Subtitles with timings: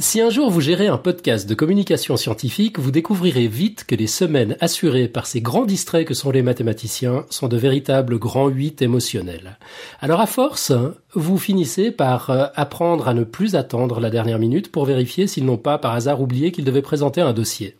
[0.00, 4.06] Si un jour vous gérez un podcast de communication scientifique, vous découvrirez vite que les
[4.06, 8.80] semaines assurées par ces grands distraits que sont les mathématiciens sont de véritables grands huit
[8.80, 9.58] émotionnels.
[10.00, 10.72] Alors à force,
[11.14, 15.44] vous finissez par euh, apprendre à ne plus attendre la dernière minute pour vérifier s'ils
[15.44, 17.76] n'ont pas par hasard oublié qu'ils devaient présenter un dossier.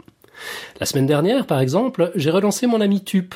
[0.80, 3.34] La semaine dernière, par exemple, j'ai relancé mon ami Tup.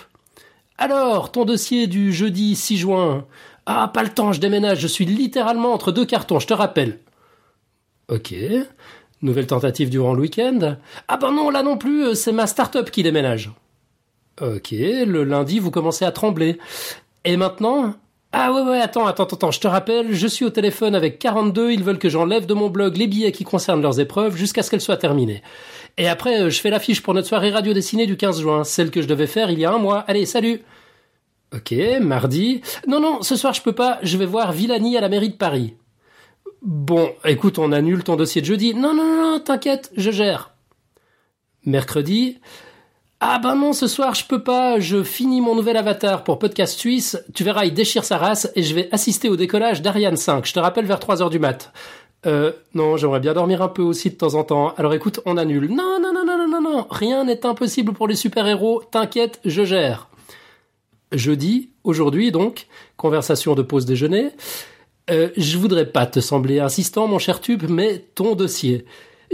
[0.79, 3.25] Alors, ton dossier du jeudi 6 juin.
[3.67, 6.99] Ah, pas le temps, je déménage, je suis littéralement entre deux cartons, je te rappelle.
[8.09, 8.35] Ok.
[9.23, 10.77] Nouvelle tentative durant le week-end.
[11.07, 13.51] Ah ben non, là non plus, euh, c'est ma start-up qui déménage.
[14.41, 16.59] Ok, le lundi, vous commencez à trembler.
[17.25, 17.95] Et maintenant?
[18.33, 21.71] Ah ouais, ouais, attends, attends, attends, je te rappelle, je suis au téléphone avec 42,
[21.71, 24.71] ils veulent que j'enlève de mon blog les billets qui concernent leurs épreuves jusqu'à ce
[24.71, 25.43] qu'elles soient terminées.
[25.99, 28.91] Et après, euh, je fais l'affiche pour notre soirée radio dessinée du 15 juin, celle
[28.91, 29.99] que je devais faire il y a un mois.
[30.09, 30.63] Allez, salut
[31.55, 32.63] Ok, mardi.
[32.87, 35.37] Non, non, ce soir je peux pas, je vais voir Villani à la mairie de
[35.37, 35.75] Paris.
[36.63, 38.75] Bon, écoute, on annule ton dossier de jeudi.
[38.75, 40.51] Non, non, non, t'inquiète, je gère.
[41.65, 42.39] Mercredi.
[43.25, 46.77] Ah ben non, ce soir je peux pas, je finis mon nouvel avatar pour Podcast
[46.77, 50.45] Suisse, tu verras, il déchire sa race et je vais assister au décollage d'Ariane 5,
[50.45, 51.73] je te rappelle vers 3 heures du mat.
[52.27, 55.37] Euh, non, j'aimerais bien dormir un peu aussi de temps en temps, alors écoute, on
[55.37, 55.69] annule.
[55.69, 59.63] Non, non, non, non, non, non, non, rien n'est impossible pour les super-héros, t'inquiète, je
[59.65, 60.09] gère.
[61.13, 64.31] Jeudi, aujourd'hui donc, conversation de pause déjeuner.
[65.11, 68.85] Euh, je voudrais pas te sembler insistant, mon cher tube, mais ton dossier.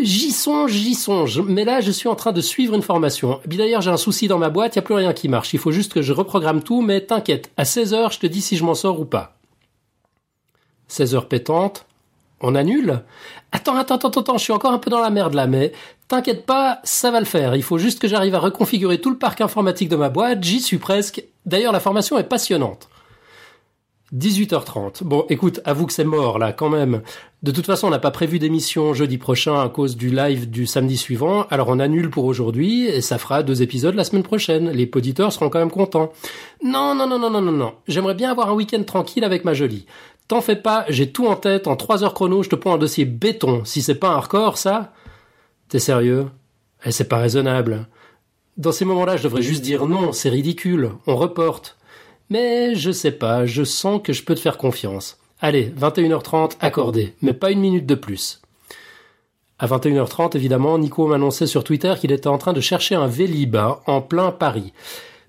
[0.00, 3.40] J'y songe, j'y songe, mais là je suis en train de suivre une formation.
[3.48, 5.52] Puis d'ailleurs j'ai un souci dans ma boîte, y a plus rien qui marche.
[5.54, 8.40] Il faut juste que je reprogramme tout, mais t'inquiète, à 16 heures je te dis
[8.40, 9.36] si je m'en sors ou pas.
[10.86, 11.88] 16 heures pétantes,
[12.41, 13.03] on annule
[13.53, 15.72] Attends, attends, attends, attends, je suis encore un peu dans la merde là, mais
[16.06, 17.56] t'inquiète pas, ça va le faire.
[17.56, 20.61] Il faut juste que j'arrive à reconfigurer tout le parc informatique de ma boîte, j'y
[20.61, 21.25] suis presque.
[21.47, 22.89] D'ailleurs la formation est passionnante.
[24.16, 25.05] 18h30.
[25.05, 27.03] Bon, écoute, avoue que c'est mort là quand même.
[27.42, 30.66] De toute façon, on n'a pas prévu d'émission jeudi prochain à cause du live du
[30.66, 34.71] samedi suivant, alors on annule pour aujourd'hui et ça fera deux épisodes la semaine prochaine.
[34.71, 36.10] Les auditeurs seront quand même contents.
[36.65, 37.75] Non, non, non, non, non, non, non.
[37.87, 39.87] J'aimerais bien avoir un week-end tranquille avec ma jolie.
[40.28, 42.78] T'en fais pas, j'ai tout en tête, en trois heures chrono, je te prends un
[42.78, 43.65] dossier béton.
[43.65, 44.93] Si c'est pas un record, ça
[45.69, 46.27] T'es sérieux?
[46.84, 47.87] Eh, c'est pas raisonnable.
[48.59, 51.78] Dans ces moments-là, je devrais juste dire non, c'est ridicule, on reporte.
[52.28, 55.19] Mais je sais pas, je sens que je peux te faire confiance.
[55.41, 58.43] Allez, 21h30, accordé, mais pas une minute de plus.
[59.59, 63.56] À 21h30, évidemment, Nico m'annonçait sur Twitter qu'il était en train de chercher un Vélib
[63.56, 64.72] hein, en plein Paris.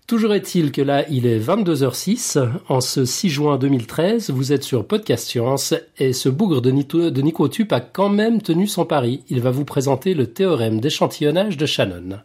[0.10, 4.88] Toujours est-il que là, il est 22h06, en ce 6 juin 2013, vous êtes sur
[4.88, 9.24] Podcast Science, et ce bougre de, Nico, de a quand même tenu son pari.
[9.30, 12.22] Il va vous présenter le théorème d'échantillonnage de Shannon.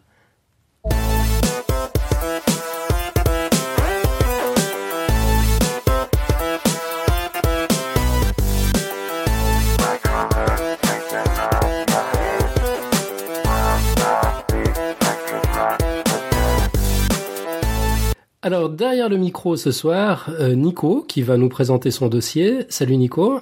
[18.45, 22.67] Alors derrière le micro ce soir, euh, Nico qui va nous présenter son dossier.
[22.69, 23.41] Salut Nico.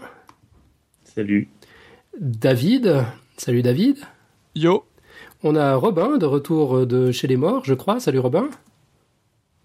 [1.03, 1.49] Salut.
[2.21, 3.03] David.
[3.35, 3.97] Salut David.
[4.55, 4.85] Yo.
[5.43, 7.99] On a Robin de retour de chez les morts, je crois.
[7.99, 8.47] Salut Robin.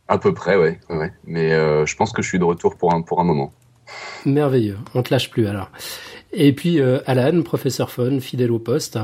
[0.08, 0.80] À peu près, ouais.
[0.90, 1.12] ouais.
[1.22, 3.52] Mais euh, je pense que je suis de retour pour un, pour un moment.
[4.26, 4.78] Merveilleux.
[4.96, 5.70] On te lâche plus alors.
[6.32, 8.98] Et puis euh, Alan, professeur Fun, fidèle au poste.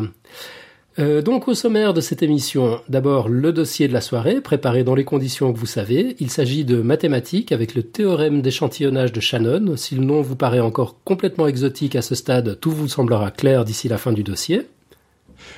[1.00, 4.94] Euh, donc au sommaire de cette émission, d'abord le dossier de la soirée, préparé dans
[4.94, 6.14] les conditions que vous savez.
[6.20, 9.76] Il s'agit de mathématiques avec le théorème d'échantillonnage de Shannon.
[9.76, 13.64] Si le nom vous paraît encore complètement exotique à ce stade, tout vous semblera clair
[13.64, 14.68] d'ici la fin du dossier.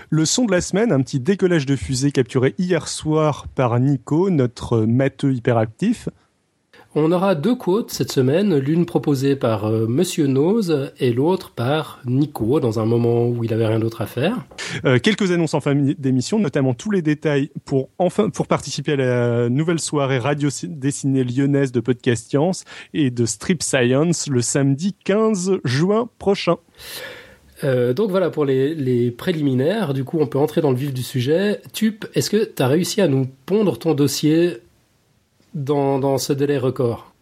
[0.08, 4.30] Le son de la semaine, un petit décollage de fusée capturé hier soir par Nico,
[4.30, 6.08] notre matheux hyperactif.
[6.98, 12.00] On aura deux quotes cette semaine, l'une proposée par euh, Monsieur Nose et l'autre par
[12.06, 14.46] Nico, dans un moment où il avait rien d'autre à faire.
[14.86, 18.96] Euh, quelques annonces en fin d'émission, notamment tous les détails pour enfin pour participer à
[18.96, 22.64] la nouvelle soirée radio dessinée lyonnaise de Podcast Science
[22.94, 26.56] et de Strip Science le samedi 15 juin prochain.
[27.62, 29.92] Euh, donc voilà pour les, les, préliminaires.
[29.92, 31.60] Du coup, on peut entrer dans le vif du sujet.
[31.74, 34.60] Tup, est-ce que tu as réussi à nous pondre ton dossier
[35.56, 37.12] dans, dans ce délai record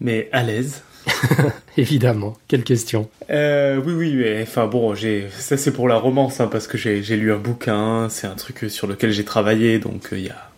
[0.00, 0.82] Mais à l'aise.
[1.78, 3.08] Évidemment, quelle question.
[3.30, 6.76] Euh, oui, oui, mais enfin bon, j'ai ça c'est pour la romance, hein, parce que
[6.76, 10.28] j'ai lu un bouquin, c'est un truc sur lequel j'ai travaillé, donc il euh, y
[10.28, 10.50] a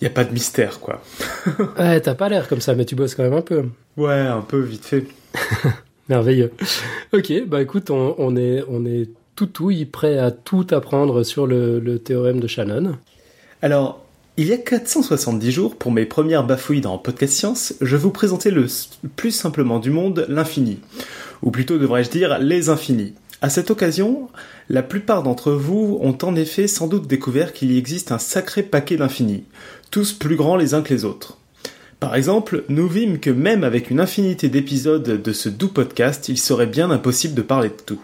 [0.00, 1.02] y a pas de mystère quoi.
[1.78, 3.64] ouais, t'as pas l'air comme ça, mais tu bosses quand même un peu.
[3.96, 5.06] Ouais, un peu vite fait.
[6.08, 6.52] Merveilleux.
[7.12, 9.48] Ok, bah écoute, on, on est on est tout
[9.92, 12.96] prêt à tout apprendre sur le, le théorème de Shannon.
[13.62, 14.03] Alors,
[14.36, 18.50] il y a 470 jours, pour mes premières bafouilles dans Podcast Science, je vous présentais
[18.50, 18.66] le
[19.14, 20.80] plus simplement du monde l'infini.
[21.42, 23.14] ou plutôt devrais-je dire les infinis.
[23.42, 24.28] À cette occasion,
[24.68, 28.64] la plupart d'entre vous ont en effet sans doute découvert qu'il y existe un sacré
[28.64, 29.44] paquet d'infinis,
[29.92, 31.38] tous plus grands les uns que les autres.
[32.00, 36.38] Par exemple, nous vîmes que même avec une infinité d'épisodes de ce doux podcast, il
[36.38, 38.00] serait bien impossible de parler de tout.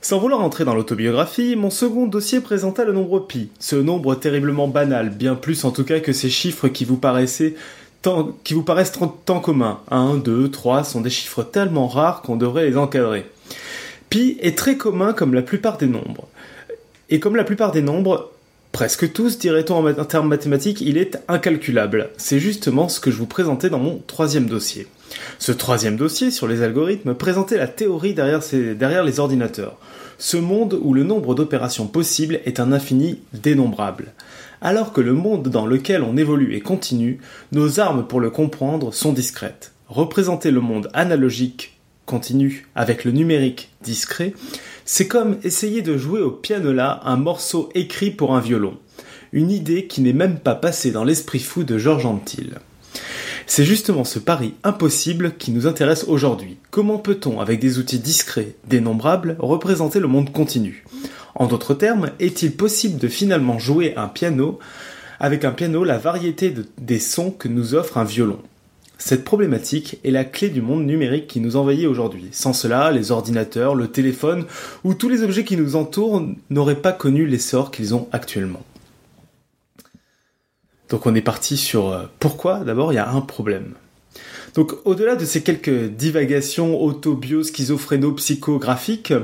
[0.00, 4.68] Sans vouloir entrer dans l'autobiographie, mon second dossier présenta le nombre pi, ce nombre terriblement
[4.68, 7.54] banal, bien plus en tout cas que ces chiffres qui vous paraissaient
[8.64, 8.92] paraissent
[9.24, 9.80] tant communs.
[9.90, 13.26] 1, 2, 3 sont des chiffres tellement rares qu'on devrait les encadrer.
[14.08, 16.28] Pi est très commun comme la plupart des nombres.
[17.10, 18.30] Et comme la plupart des nombres,
[18.78, 22.10] presque tous, dirait-on en termes mathématiques, il est incalculable.
[22.16, 24.86] C'est justement ce que je vous présentais dans mon troisième dossier.
[25.40, 29.78] Ce troisième dossier sur les algorithmes présentait la théorie derrière, les ordinateurs.
[30.18, 34.12] Ce monde où le nombre d'opérations possibles est un infini dénombrable.
[34.60, 37.18] Alors que le monde dans lequel on évolue est continu,
[37.50, 39.72] nos armes pour le comprendre sont discrètes.
[39.88, 44.34] Représenter le monde analogique continu avec le numérique discret,
[44.90, 48.78] c'est comme essayer de jouer au pianola un morceau écrit pour un violon.
[49.32, 52.54] Une idée qui n'est même pas passée dans l'esprit fou de Georges Antil.
[53.46, 56.56] C'est justement ce pari impossible qui nous intéresse aujourd'hui.
[56.70, 60.86] Comment peut-on, avec des outils discrets, dénombrables, représenter le monde continu?
[61.34, 64.58] En d'autres termes, est-il possible de finalement jouer un piano
[65.20, 68.40] avec un piano la variété des sons que nous offre un violon?
[68.98, 72.26] Cette problématique est la clé du monde numérique qui nous envahit aujourd'hui.
[72.32, 74.44] Sans cela, les ordinateurs, le téléphone
[74.82, 78.64] ou tous les objets qui nous entourent n'auraient pas connu l'essor qu'ils ont actuellement.
[80.88, 82.64] Donc on est parti sur euh, pourquoi?
[82.64, 83.74] D'abord il y a un problème.
[84.54, 89.14] Donc au-delà de ces quelques divagations auto-bio-schizophréno-psychographiques,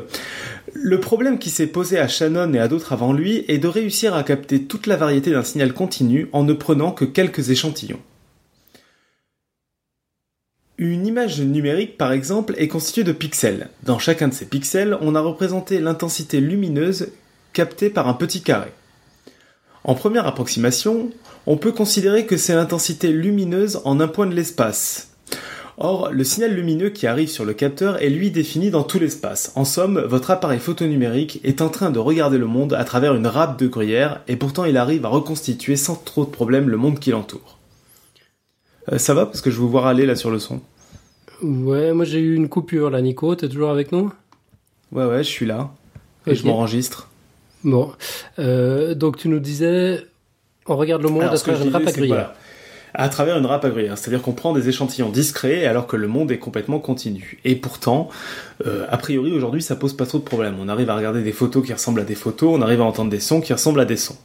[0.72, 4.14] le problème qui s'est posé à Shannon et à d'autres avant lui est de réussir
[4.14, 7.98] à capter toute la variété d'un signal continu en ne prenant que quelques échantillons.
[10.76, 13.68] Une image numérique, par exemple, est constituée de pixels.
[13.84, 17.12] Dans chacun de ces pixels, on a représenté l'intensité lumineuse
[17.52, 18.72] captée par un petit carré.
[19.84, 21.10] En première approximation,
[21.46, 25.10] on peut considérer que c'est l'intensité lumineuse en un point de l'espace.
[25.78, 29.52] Or, le signal lumineux qui arrive sur le capteur est lui défini dans tout l'espace.
[29.54, 33.28] En somme, votre appareil photonumérique est en train de regarder le monde à travers une
[33.28, 36.98] râpe de gruyère et pourtant il arrive à reconstituer sans trop de problèmes le monde
[36.98, 37.58] qui l'entoure.
[38.92, 40.60] Euh, ça va parce que je vous vois aller là sur le son.
[41.42, 43.34] Ouais, moi j'ai eu une coupure là, Nico.
[43.34, 44.12] T'es toujours avec nous?
[44.92, 45.70] Ouais, ouais, je suis là.
[46.26, 47.08] Et je m'enregistre.
[47.64, 47.92] Bon.
[48.38, 50.06] Euh, donc tu nous disais,
[50.66, 52.32] on regarde le monde à travers une râpe à gruyère.
[52.96, 53.98] À travers une râpe à gruyère.
[53.98, 57.40] C'est-à-dire qu'on prend des échantillons discrets alors que le monde est complètement continu.
[57.44, 58.08] Et pourtant,
[58.66, 60.56] euh, a priori aujourd'hui, ça pose pas trop de problèmes.
[60.60, 63.10] On arrive à regarder des photos qui ressemblent à des photos, on arrive à entendre
[63.10, 64.16] des sons qui ressemblent à des sons.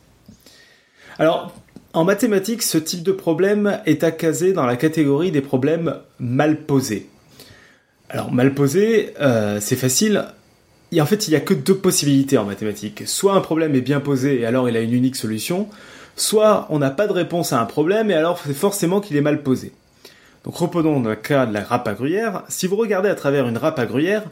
[1.18, 1.54] Alors,
[1.94, 7.10] en mathématiques, ce type de problème est accasé dans la catégorie des problèmes mal posés.
[8.10, 10.26] Alors mal posé, euh, c'est facile.
[11.00, 13.04] En fait, il n'y a que deux possibilités en mathématiques.
[13.08, 15.68] Soit un problème est bien posé et alors il a une unique solution,
[16.16, 19.22] soit on n'a pas de réponse à un problème et alors c'est forcément qu'il est
[19.22, 19.72] mal posé.
[20.44, 22.44] Donc reprenons le cas de la râpe à gruyère.
[22.50, 24.24] Si vous regardez à travers une râpe à gruyère,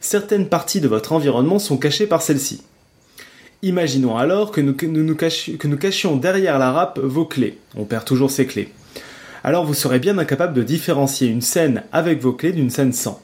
[0.00, 2.62] certaines parties de votre environnement sont cachées par celle-ci.
[3.62, 7.58] Imaginons alors que nous, cachions, derrière la râpe vos clés.
[7.76, 8.68] On perd toujours ses clés.
[9.42, 13.20] Alors vous serez bien incapable de différencier une scène avec vos clés d'une scène sans.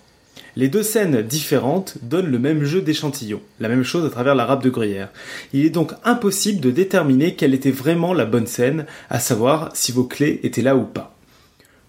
[0.57, 4.45] Les deux scènes différentes donnent le même jeu d'échantillons, la même chose à travers la
[4.45, 5.11] râpe de gruyère.
[5.53, 9.93] Il est donc impossible de déterminer quelle était vraiment la bonne scène, à savoir si
[9.93, 11.17] vos clés étaient là ou pas.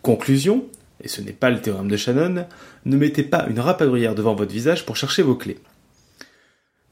[0.02, 0.66] Conclusion,
[1.04, 2.46] et ce n'est pas le théorème de Shannon,
[2.86, 5.58] ne mettez pas une râpe à gruyère devant votre visage pour chercher vos clés.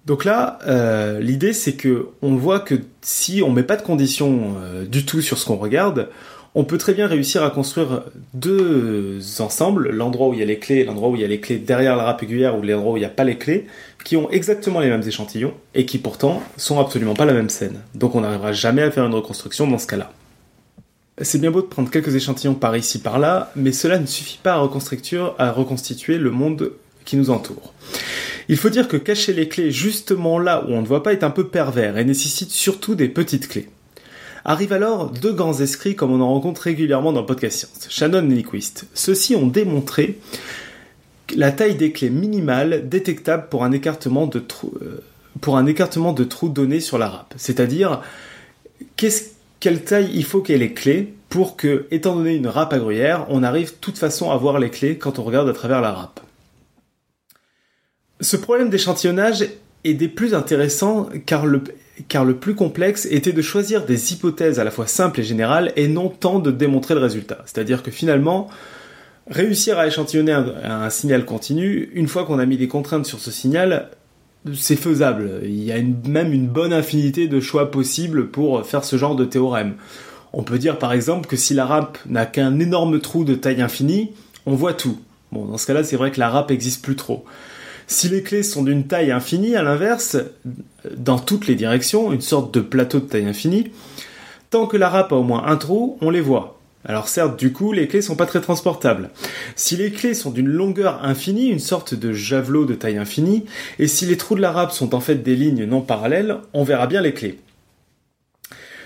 [0.05, 4.55] Donc là, euh, l'idée c'est que on voit que si on met pas de conditions
[4.61, 6.09] euh, du tout sur ce qu'on regarde,
[6.55, 10.59] on peut très bien réussir à construire deux ensembles, l'endroit où il y a les
[10.59, 12.97] clés, l'endroit où il y a les clés derrière la râpe aiguillère ou l'endroit où
[12.97, 13.65] il n'y a pas les clés,
[14.03, 17.79] qui ont exactement les mêmes échantillons et qui pourtant sont absolument pas la même scène.
[17.95, 20.11] Donc on n'arrivera jamais à faire une reconstruction dans ce cas-là.
[21.21, 24.39] C'est bien beau de prendre quelques échantillons par ici par là, mais cela ne suffit
[24.41, 26.71] pas à, à reconstituer le monde
[27.05, 27.73] qui nous entoure.
[28.49, 31.23] Il faut dire que cacher les clés justement là où on ne voit pas est
[31.23, 33.69] un peu pervers et nécessite surtout des petites clés.
[34.45, 38.33] Arrivent alors deux grands esprits comme on en rencontre régulièrement dans podcast Science, Shannon et
[38.33, 38.85] Nyquist.
[38.93, 40.19] Ceux-ci ont démontré
[41.35, 45.01] la taille des clés minimale détectable pour un écartement de trou, euh,
[45.39, 45.57] pour
[46.49, 47.33] donné sur la râpe.
[47.37, 48.01] C'est-à-dire,
[49.59, 53.25] quelle taille il faut qu'elle les clés pour que, étant donné une râpe à gruyère,
[53.29, 55.91] on arrive de toute façon à voir les clés quand on regarde à travers la
[55.91, 56.19] râpe.
[58.23, 59.45] Ce problème d'échantillonnage
[59.83, 61.61] est des plus intéressants car le,
[62.33, 66.09] plus complexe était de choisir des hypothèses à la fois simples et générales et non
[66.09, 67.43] tant de démontrer le résultat.
[67.45, 68.49] C'est-à-dire que finalement,
[69.29, 73.31] Réussir à échantillonner un, signal continu, une fois qu'on a mis des contraintes sur ce
[73.31, 73.89] signal,
[74.53, 75.39] c'est faisable.
[75.43, 79.23] Il y a même une bonne infinité de choix possibles pour faire ce genre de
[79.23, 79.75] théorème.
[80.33, 83.61] On peut dire par exemple que si la râpe n'a qu'un énorme trou de taille
[83.61, 84.11] infinie,
[84.45, 84.99] on voit tout.
[85.31, 87.23] Bon, dans ce cas-là, c'est vrai que la râpe existe plus trop.
[87.93, 90.17] Si les clés sont d'une taille infinie, à l'inverse,
[90.97, 93.71] dans toutes les directions, une sorte de plateau de taille infinie,
[94.49, 96.59] tant que la râpe a au moins un trou, on les voit.
[96.85, 99.11] Alors certes, du coup, les clés sont pas très transportables.
[99.55, 103.45] Si les clés sont d'une longueur infinie, une sorte de javelot de taille infinie,
[103.77, 106.63] et si les trous de la râpe sont en fait des lignes non parallèles, on
[106.63, 107.37] verra bien les clés.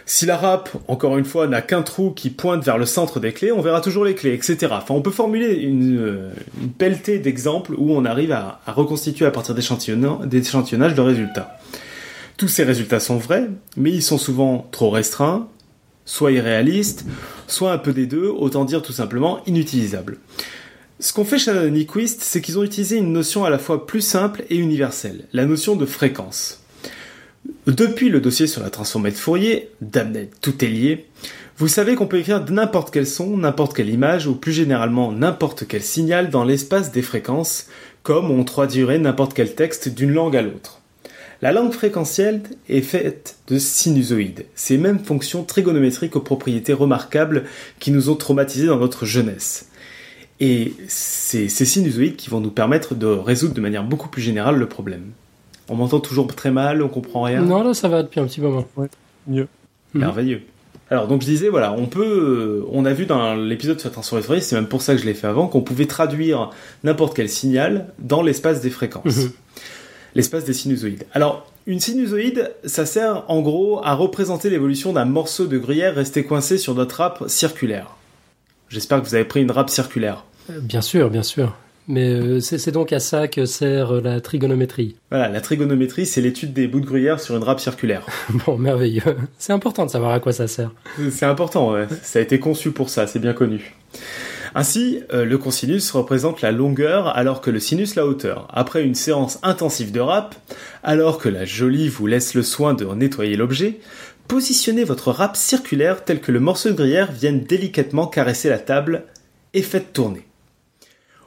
[0.10, 3.34] Si la râpe, encore une fois, n'a qu'un trou qui pointe vers le centre des
[3.34, 4.70] clés, on verra toujours les clés, etc.
[4.72, 6.30] Enfin, on peut formuler une, euh,
[6.62, 11.60] une pelletée d'exemples où on arrive à, reconstituer à partir d'échantillonnages le résultat.
[12.38, 15.50] Tous ces résultats sont vrais, mais ils sont souvent trop restreints,
[16.06, 17.06] soit irréalistes,
[17.48, 20.20] soit un peu des deux, autant dire tout simplement inutilisables.
[21.02, 23.86] Ce qu'ont fait Shannon et Nyquist, c'est qu'ils ont utilisé une notion à la fois
[23.86, 26.64] plus simple et universelle, la notion de fréquence.
[27.66, 31.06] Depuis le dossier sur la transformée de Fourier, damned, tout est lié,
[31.58, 35.66] vous savez qu'on peut écrire n'importe quel son, n'importe quelle image, ou plus généralement n'importe
[35.68, 37.68] quel signal dans l'espace des fréquences,
[38.04, 40.82] comme on traduirait n'importe quel texte d'une langue à l'autre.
[41.42, 47.46] La langue fréquentielle est faite de sinusoïdes, ces mêmes fonctions trigonométriques aux propriétés remarquables
[47.80, 49.70] qui nous ont traumatisés dans notre jeunesse.
[50.40, 54.58] Et c'est ces sinusoïdes qui vont nous permettre de résoudre de manière beaucoup plus générale
[54.58, 55.12] le problème.
[55.70, 57.42] On m'entend toujours très mal, on comprend rien.
[57.42, 58.66] Non, là, ça va depuis un petit moment.
[59.28, 59.48] Mieux.
[59.94, 60.02] Mhm.
[60.02, 60.42] Merveilleux.
[60.90, 64.22] Alors donc je disais voilà, on peut, euh, on a vu dans l'épisode sur la
[64.22, 66.50] Fourier, c'est même pour ça que je l'ai fait avant, qu'on pouvait traduire
[66.86, 69.32] n'importe quel signal dans l'espace des fréquences, Mhm.
[70.16, 71.04] l'espace des sinusoïdes.
[71.14, 76.24] Alors une sinusoïde, ça sert en gros à représenter l'évolution d'un morceau de gruyère resté
[76.24, 77.98] coincé sur notre râpe circulaire.
[78.70, 80.24] J'espère que vous avez pris une râpe circulaire.
[80.50, 81.54] Euh, Bien sûr, bien sûr.
[81.88, 84.96] Mais euh, c'est donc à ça que sert euh, la trigonométrie.
[85.10, 88.06] Voilà, la trigonométrie, c'est l'étude des bouts de gruyère sur une râpe circulaire.
[88.46, 89.16] Bon, merveilleux.
[89.38, 90.72] C'est important de savoir à quoi ça sert.
[91.10, 91.88] C'est important, ouais.
[92.04, 93.74] ça a été conçu pour ça, c'est bien connu.
[94.54, 98.48] Ainsi, euh, le cosinus représente la longueur alors que le sinus la hauteur.
[98.52, 100.36] Après une séance intensive de râpe,
[100.84, 103.80] alors que la jolie vous laisse le soin de nettoyer l'objet,
[104.28, 109.04] positionnez votre râpe circulaire tel que le morceau de gruyère vienne délicatement caresser la table
[109.54, 110.27] et faites tourner.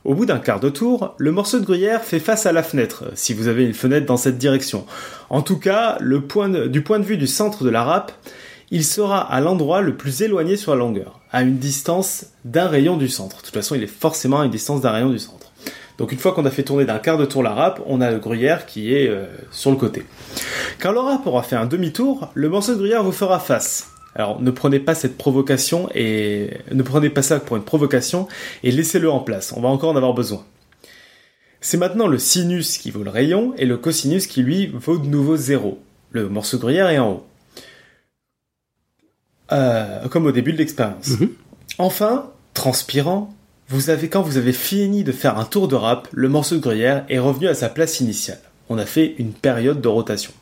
[0.04, 3.04] Au bout d'un quart de tour, le morceau de gruyère fait face à la fenêtre,
[3.14, 4.86] si vous avez une fenêtre dans cette direction.
[5.28, 8.12] En tout cas, du point de vue du centre de la râpe,
[8.70, 12.96] il sera à l'endroit le plus éloigné sur la longueur, à une distance d'un rayon
[12.96, 13.38] du centre.
[13.38, 15.52] De toute façon, il est forcément à une distance d'un rayon du centre.
[15.98, 18.10] Donc une fois qu'on a fait tourner d'un quart de tour la râpe, on a
[18.10, 20.06] le gruyère qui est euh, sur le côté.
[20.80, 23.90] Quand le râpe aura fait un demi-tour, le morceau de gruyère vous fera face.
[24.14, 28.26] Alors ne prenez pas cette provocation et ne prenez pas ça pour une provocation
[28.62, 29.52] et laissez-le en place.
[29.56, 30.44] On va encore en avoir besoin.
[31.60, 35.06] C'est maintenant le sinus qui vaut le rayon et le cosinus qui lui vaut de
[35.06, 35.78] nouveau zéro.
[36.10, 37.26] Le morceau de gruyère est en haut.
[39.52, 41.08] Euh, comme au début de l'expérience.
[41.08, 41.30] Mhm.
[41.78, 43.34] Enfin, transpirant,
[43.68, 46.60] vous avez quand vous avez fini de faire un tour de râpe, le morceau de
[46.60, 48.40] gruyère est revenu à sa place initiale.
[48.68, 50.32] On a fait une période de rotation.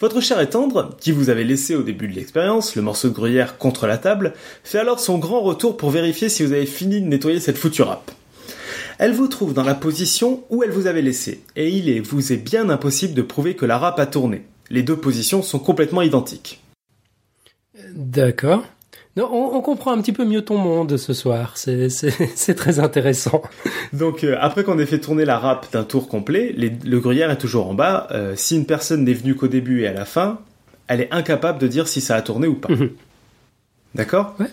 [0.00, 3.14] Votre chair est tendre, qui vous avez laissé au début de l'expérience, le morceau de
[3.14, 7.00] gruyère contre la table, fait alors son grand retour pour vérifier si vous avez fini
[7.00, 8.10] de nettoyer cette foutue râpe.
[8.98, 12.32] Elle vous trouve dans la position où elle vous avait laissé, et il est, vous
[12.32, 14.42] est bien impossible de prouver que la râpe a tourné.
[14.70, 16.60] Les deux positions sont complètement identiques.
[17.94, 18.64] D'accord.
[19.18, 21.56] Non, on, on comprend un petit peu mieux ton monde ce soir.
[21.58, 21.88] C'est-
[22.56, 23.42] très intéressant.
[23.92, 27.30] Donc euh, après qu'on ait fait tourner la râpe d'un tour complet, les- le gruyère
[27.30, 28.06] est toujours en bas.
[28.12, 30.38] Euh, si une personne n'est venue qu'au début et à la fin,
[30.86, 32.72] elle est incapable de dire si ça a tourné ou pas.
[32.72, 32.90] Mhm.
[33.94, 34.34] D'accord?
[34.38, 34.46] Ouais.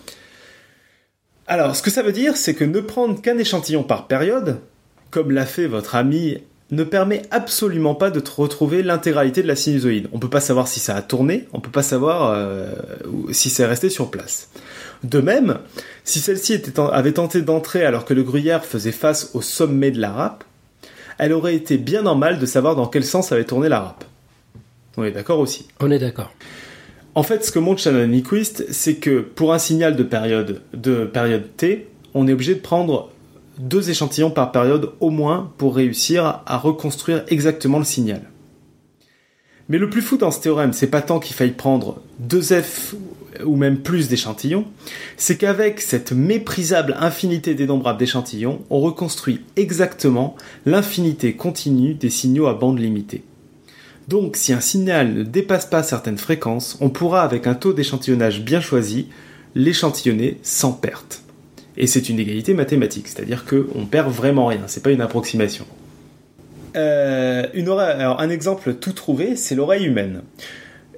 [1.46, 4.58] Alors, ce que ça veut dire, c'est que ne prendre qu'un échantillon par période,
[5.10, 6.38] comme l'a fait votre ami,
[6.70, 10.08] ne permet absolument pas de te retrouver l'intégralité de la sinusoïde.
[10.12, 12.74] On peut pas savoir si ça a tourné, on peut pas savoir euh,
[13.30, 14.48] si c'est resté sur place.
[15.04, 15.58] De même,
[16.04, 16.60] si celle-ci
[16.92, 20.44] avait tenté d'entrer alors que le gruyère faisait face au sommet de la râpe,
[21.18, 24.04] elle aurait été bien normale de savoir dans quel sens avait tourné la râpe.
[24.96, 25.68] On est d'accord aussi.
[25.80, 26.32] On est d'accord.
[27.14, 31.04] En fait, ce que montre Shannon Nyquist, c'est que pour un signal de période, de
[31.04, 33.10] période T, on est obligé de prendre
[33.58, 38.22] deux échantillons par période au moins pour réussir à reconstruire exactement le signal.
[39.68, 42.94] Mais le plus fou dans ce théorème, c'est pas tant qu'il faille prendre deux F
[43.44, 44.64] ou même plus d'échantillons,
[45.16, 52.54] c'est qu'avec cette méprisable infinité dénombrable d'échantillons, on reconstruit exactement l'infinité continue des signaux à
[52.54, 53.24] bande limitée.
[54.08, 58.42] Donc, si un signal ne dépasse pas certaines fréquences, on pourra, avec un taux d'échantillonnage
[58.42, 59.08] bien choisi,
[59.56, 61.25] l'échantillonner sans perte.
[61.76, 65.66] Et c'est une égalité mathématique, c'est-à-dire qu'on perd vraiment rien, c'est pas une approximation.
[66.76, 70.22] Euh, une oreille, alors un exemple tout trouvé, c'est l'oreille humaine.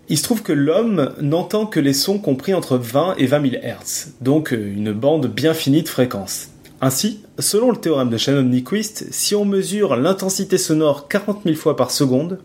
[0.09, 3.63] Il se trouve que l'homme n'entend que les sons compris entre 20 et 20 000
[3.63, 6.49] Hz, donc une bande bien finie de fréquences.
[6.81, 11.91] Ainsi, selon le théorème de Shannon-Nyquist, si on mesure l'intensité sonore 40 000 fois par
[11.91, 12.39] seconde,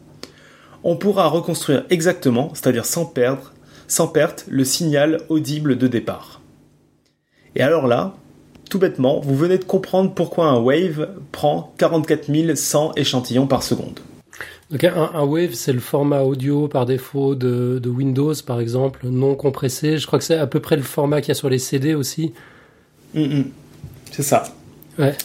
[0.84, 3.54] on pourra reconstruire exactement, c'est-à-dire sans perdre,
[3.88, 6.42] sans perte, le signal audible de départ.
[7.56, 8.16] Et alors là,
[8.70, 14.00] tout bêtement, vous venez de comprendre pourquoi un wave prend 44 100 échantillons par seconde.
[14.72, 20.00] Donc un, wave, c'est le format audio par défaut de, Windows, par exemple, non compressé.
[20.00, 21.94] Je crois que c'est à peu près le format qu'il y a sur les CD
[21.94, 22.34] aussi.
[23.14, 23.46] Mm, mm.
[24.12, 24.44] C'est ça.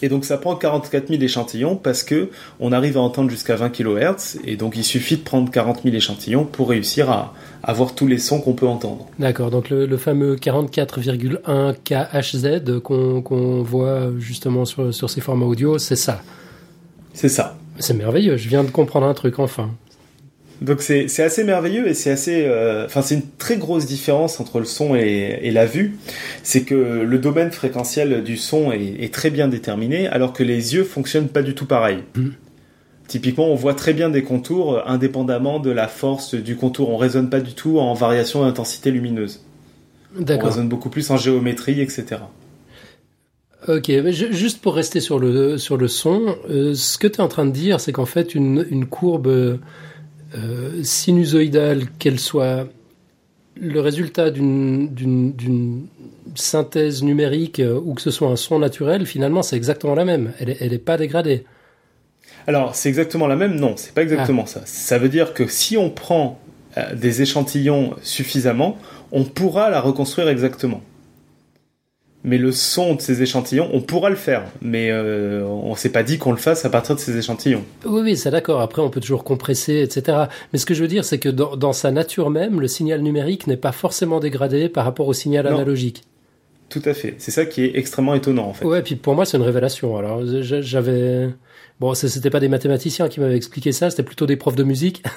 [0.01, 3.69] Et donc ça prend 44 000 échantillons parce que on arrive à entendre jusqu'à 20
[3.69, 7.33] kHz et donc il suffit de prendre 40 000 échantillons pour réussir à
[7.63, 9.07] avoir tous les sons qu'on peut entendre.
[9.19, 15.95] D'accord, donc le, fameux 44,1 KHZ qu'on voit justement sur, sur ces formats audio, c'est
[15.95, 16.21] ça.
[17.13, 17.57] C'est ça.
[17.79, 19.69] C'est merveilleux, je viens de comprendre un truc enfin.
[20.61, 24.59] Donc c'est assez merveilleux et c'est assez, euh, enfin c'est une très grosse différence entre
[24.59, 25.97] le son et, la vue,
[26.43, 30.83] c'est que le domaine fréquentiel du son est, très bien déterminé, alors que les yeux
[30.83, 32.03] fonctionnent pas du tout pareil.
[32.15, 32.29] Mm.
[33.07, 36.89] Typiquement, on voit très bien des contours euh, indépendamment de la force du contour.
[36.89, 39.43] On raisonne pas du tout en variation d'intensité lumineuse.
[40.15, 42.17] On raisonne beaucoup plus en géométrie, etc.
[43.67, 43.91] Ok,
[44.31, 47.45] juste pour rester sur le, sur le son, euh, ce que tu es en train
[47.45, 49.59] de dire, c'est qu'en fait, une, une courbe
[50.35, 52.67] euh, sinusoïdale, qu'elle soit
[53.59, 55.87] le résultat d'une
[56.35, 60.31] synthèse numérique euh, ou que ce soit un son naturel, finalement, c'est exactement la même.
[60.39, 61.45] Elle n'est pas dégradée.
[62.47, 63.55] Alors, c'est exactement la même?
[63.55, 64.49] Non, c'est pas exactement ah.
[64.49, 64.61] ça.
[64.65, 66.39] Ça veut dire que si on prend
[66.77, 68.77] euh, des échantillons suffisamment,
[69.11, 70.81] on pourra la reconstruire exactement
[72.23, 76.03] mais le son de ces échantillons, on pourra le faire, mais euh, on s'est pas
[76.03, 77.63] dit qu'on le fasse à partir de ces échantillons.
[77.85, 78.59] Oui, oui, c'est d'accord.
[78.59, 80.25] Après, on peut toujours compresser, etc.
[80.51, 83.47] Mais ce que je veux dire, c'est que dans, sa nature même, le signal numérique
[83.47, 86.03] n'est pas forcément dégradé par rapport au signal analogique.
[86.67, 87.15] Tout à fait.
[87.17, 88.65] C'est ça qui est extrêmement étonnant, en fait.
[88.65, 89.97] Ouais, puis pour moi, c'est une révélation.
[89.97, 91.29] Alors, j'avais...
[91.79, 95.03] Bon, c'était pas des mathématiciens qui m'avaient expliqué ça, c'était plutôt des profs de musique.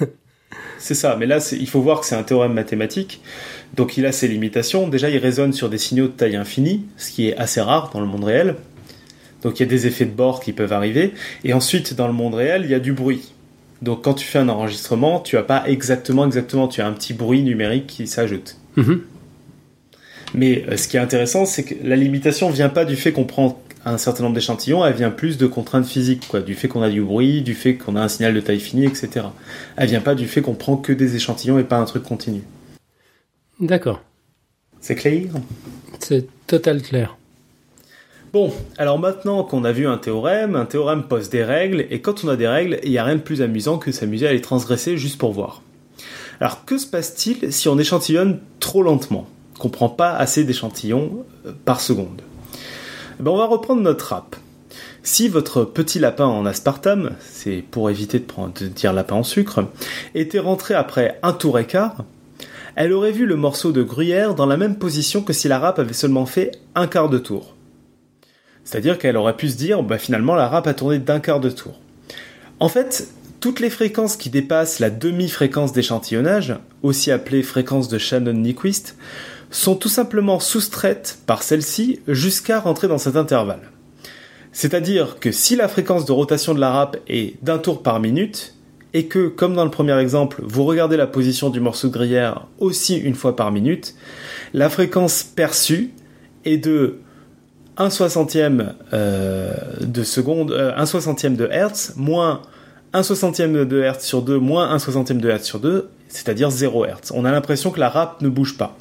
[0.79, 3.21] C'est ça, mais là, il faut voir que c'est un théorème mathématique,
[3.75, 4.87] donc il a ses limitations.
[4.87, 8.01] Déjà, il résonne sur des signaux de taille infinie, ce qui est assez rare dans
[8.01, 8.55] le monde réel.
[9.43, 11.13] Donc il y a des effets de bord qui peuvent arriver.
[11.43, 13.33] Et ensuite, dans le monde réel, il y a du bruit.
[13.81, 17.13] Donc quand tu fais un enregistrement, tu as pas exactement, exactement, tu as un petit
[17.13, 18.57] bruit numérique qui s'ajoute.
[18.77, 19.01] Mhm.
[20.33, 23.25] Mais euh, ce qui est intéressant, c'est que la limitation vient pas du fait qu'on
[23.25, 26.81] prend un certain nombre d'échantillons, elle vient plus de contraintes physiques, quoi, du fait qu'on
[26.81, 29.27] a du bruit, du fait qu'on a un signal de taille finie, etc.
[29.75, 32.43] Elle vient pas du fait qu'on prend que des échantillons et pas un truc continu.
[33.59, 34.01] D'accord.
[34.79, 35.27] C'est clair?
[35.99, 37.17] C'est total clair.
[38.31, 42.23] Bon, alors maintenant qu'on a vu un théorème, un théorème pose des règles, et quand
[42.23, 44.41] on a des règles, il n'y a rien de plus amusant que s'amuser à les
[44.41, 45.61] transgresser juste pour voir.
[46.39, 49.27] Alors que se passe-t-il si on échantillonne trop lentement?
[49.59, 52.23] Qu'on prend pas assez d'échantillons euh, par seconde
[53.19, 54.35] ben, on va reprendre notre rap.
[55.03, 59.65] Si votre petit lapin en aspartame, c'est pour éviter de dire lapin en sucre,
[60.15, 62.05] était rentré après un tour et quart,
[62.75, 65.79] elle aurait vu le morceau de gruyère dans la même position que si la râpe
[65.79, 67.53] avait seulement fait un quart de tour.
[68.63, 71.49] C'est-à-dire qu'elle aurait pu se dire, bah finalement la râpe a tourné d'un quart de
[71.49, 71.79] tour.
[72.59, 73.09] En fait,
[73.41, 78.95] toutes les fréquences qui dépassent la demi-fréquence d'échantillonnage, aussi appelée fréquence de Shannon-Nyquist,
[79.53, 83.71] sont tout simplement soustraites par celle-ci jusqu'à rentrer dans cet intervalle.
[84.51, 88.55] C'est-à-dire que si la fréquence de rotation de la râpe est d'un tour par minute,
[88.95, 92.45] et que, comme dans le premier exemple, vous regardez la position du morceau de gruyère
[92.59, 93.95] aussi une fois par minute,
[94.53, 95.91] la fréquence perçue
[96.45, 96.99] est de
[97.77, 102.43] 1 soixantième euh, de seconde, 1 euh, soixantième de Hertz, moins
[102.93, 106.85] 1 soixantième de Hertz sur 2, moins 1 soixantième de Hertz sur 2, c'est-à-dire 0
[106.85, 107.11] Hertz.
[107.11, 108.77] On a l'impression que la râpe ne bouge pas.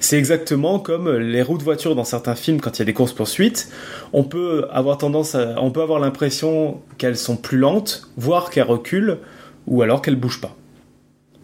[0.00, 2.92] C'est exactement comme les roues de voiture dans certains films quand il y a des
[2.92, 3.68] courses poursuites.
[4.12, 8.64] On peut avoir tendance à, on peut avoir l'impression qu'elles sont plus lentes, voire qu'elles
[8.64, 9.18] reculent,
[9.68, 10.56] ou alors qu'elles bougent pas.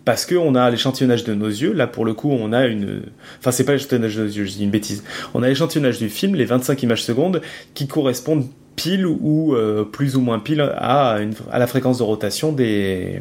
[0.05, 3.03] Parce qu'on a l'échantillonnage de nos yeux, là pour le coup on a une...
[3.39, 5.05] Enfin c'est pas l'échantillonnage de nos yeux, je dis une bêtise.
[5.35, 7.41] On a l'échantillonnage du film, les 25 images secondes,
[7.75, 11.19] qui correspondent pile ou euh, plus ou moins pile à
[11.53, 13.21] la fréquence de rotation des,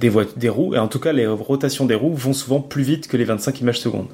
[0.00, 3.08] des, des roues, et en tout cas les rotations des roues vont souvent plus vite
[3.08, 4.08] que les 25 images secondes.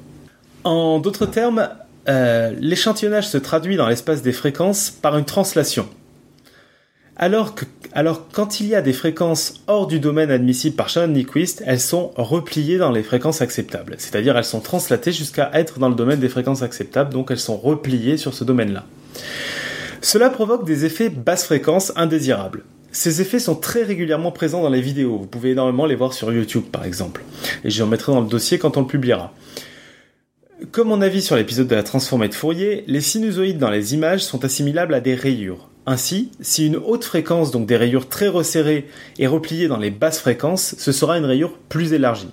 [0.63, 1.69] En d'autres termes,
[2.09, 5.87] euh, l'échantillonnage se traduit dans l'espace des fréquences par une translation.
[7.19, 7.55] Alors,
[8.31, 12.77] quand il y a des fréquences hors du domaine admissible par Shannon-Nyquist, elles sont repliées
[12.77, 13.95] dans les fréquences acceptables.
[13.97, 17.57] C'est-à-dire elles sont translatées jusqu'à être dans le domaine des fréquences acceptables, donc elles sont
[17.57, 18.85] repliées sur ce domaine-là.
[20.01, 22.63] Cela provoque des effets basse fréquence indésirables.
[22.91, 25.17] Ces effets sont très régulièrement présents dans les vidéos.
[25.17, 27.23] Vous pouvez énormément les voir sur YouTube, par exemple.
[27.63, 29.33] Et j'en mettrai dans le dossier quand on le publiera.
[30.71, 34.23] Comme mon avis sur l'épisode de la transformée de Fourier, les sinusoïdes dans les images
[34.23, 35.69] sont assimilables à des rayures.
[35.85, 38.87] Ainsi, si une haute fréquence, donc des rayures très resserrées,
[39.19, 42.31] est repliée dans les basses fréquences, ce sera une rayure plus élargie.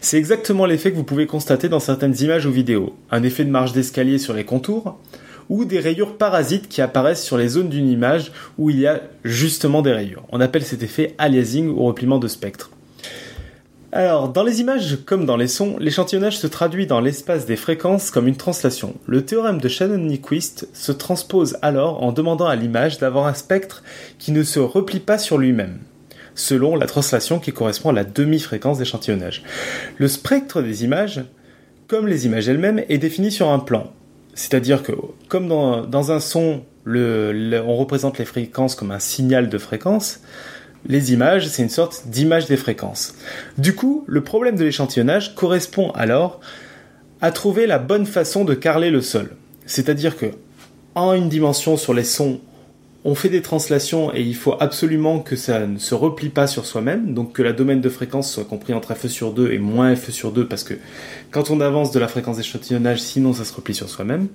[0.00, 2.96] C'est exactement l'effet que vous pouvez constater dans certaines images ou vidéos.
[3.10, 4.98] Un effet de marge d'escalier sur les contours,
[5.48, 9.02] ou des rayures parasites qui apparaissent sur les zones d'une image où il y a
[9.24, 10.24] justement des rayures.
[10.30, 12.70] On appelle cet effet aliasing ou repliement de spectre.
[13.92, 18.10] Alors, dans les images comme dans les sons, l'échantillonnage se traduit dans l'espace des fréquences
[18.10, 18.94] comme une translation.
[19.06, 23.82] Le théorème de Shannon-Nyquist se transpose alors en demandant à l'image d'avoir un spectre
[24.18, 25.78] qui ne se replie pas sur lui-même,
[26.34, 29.44] selon la translation qui correspond à la demi-fréquence d'échantillonnage.
[29.96, 31.24] Le spectre des images,
[31.86, 33.92] comme les images elles-mêmes, est défini sur un plan.
[34.36, 34.92] C'est-à-dire que,
[35.28, 40.20] comme dans, un son, on représente les fréquences comme un signal de fréquence,
[40.86, 43.14] les images, c'est une sorte d'image des fréquences.
[43.58, 46.40] Du coup, le problème de l'échantillonnage correspond alors
[47.22, 49.30] à trouver la bonne façon de carler le sol.
[49.64, 50.26] C'est-à-dire que,
[50.94, 52.40] en une dimension sur les sons,
[53.06, 56.66] on fait des translations et il faut absolument que ça ne se replie pas sur
[56.66, 59.94] soi-même, donc que la domaine de fréquence soit compris entre FE sur 2 et moins
[59.94, 60.74] FE sur 2 parce que
[61.30, 64.26] quand on avance de la fréquence d'échantillonnage, sinon ça se replie sur soi-même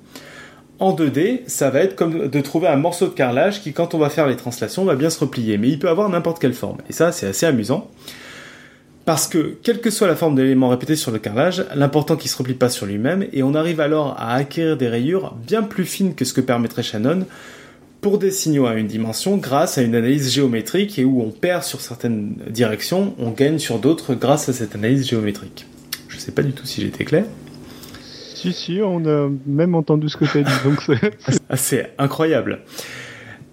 [0.79, 3.99] en 2D, ça va être comme de trouver un morceau de carrelage qui, quand on
[3.99, 5.59] va faire les translations, va bien se replier.
[5.59, 6.77] Mais il peut avoir n'importe quelle forme.
[6.89, 7.87] Et ça, c'est assez amusant.
[9.05, 12.31] Parce que, quelle que soit la forme de l'élément répété sur le carrelage, l'important qu'il
[12.31, 15.85] se replie pas sur lui-même, et on arrive alors à acquérir des rayures bien plus
[15.85, 17.27] fines que ce que permettrait Shannon
[18.01, 21.63] pour des signaux à une dimension grâce à une analyse géométrique et où on perd
[21.63, 25.67] sur certaines directions, on gagne sur d'autres grâce à cette analyse géométrique.
[26.09, 27.25] Je sais pas du tout si j'étais clair.
[28.35, 31.91] Si, si, on a même entendu ce que tu as dit, donc c'est...
[31.99, 32.61] Ah, incroyable.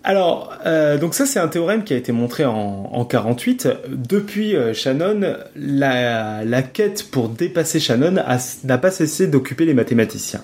[0.03, 3.69] Alors, euh, donc ça c'est un théorème qui a été montré en, en 48.
[3.91, 8.23] Depuis euh, Shannon, la, la, quête pour dépasser Shannon
[8.65, 10.41] n'a pas cessé d'occuper les mathématiciens.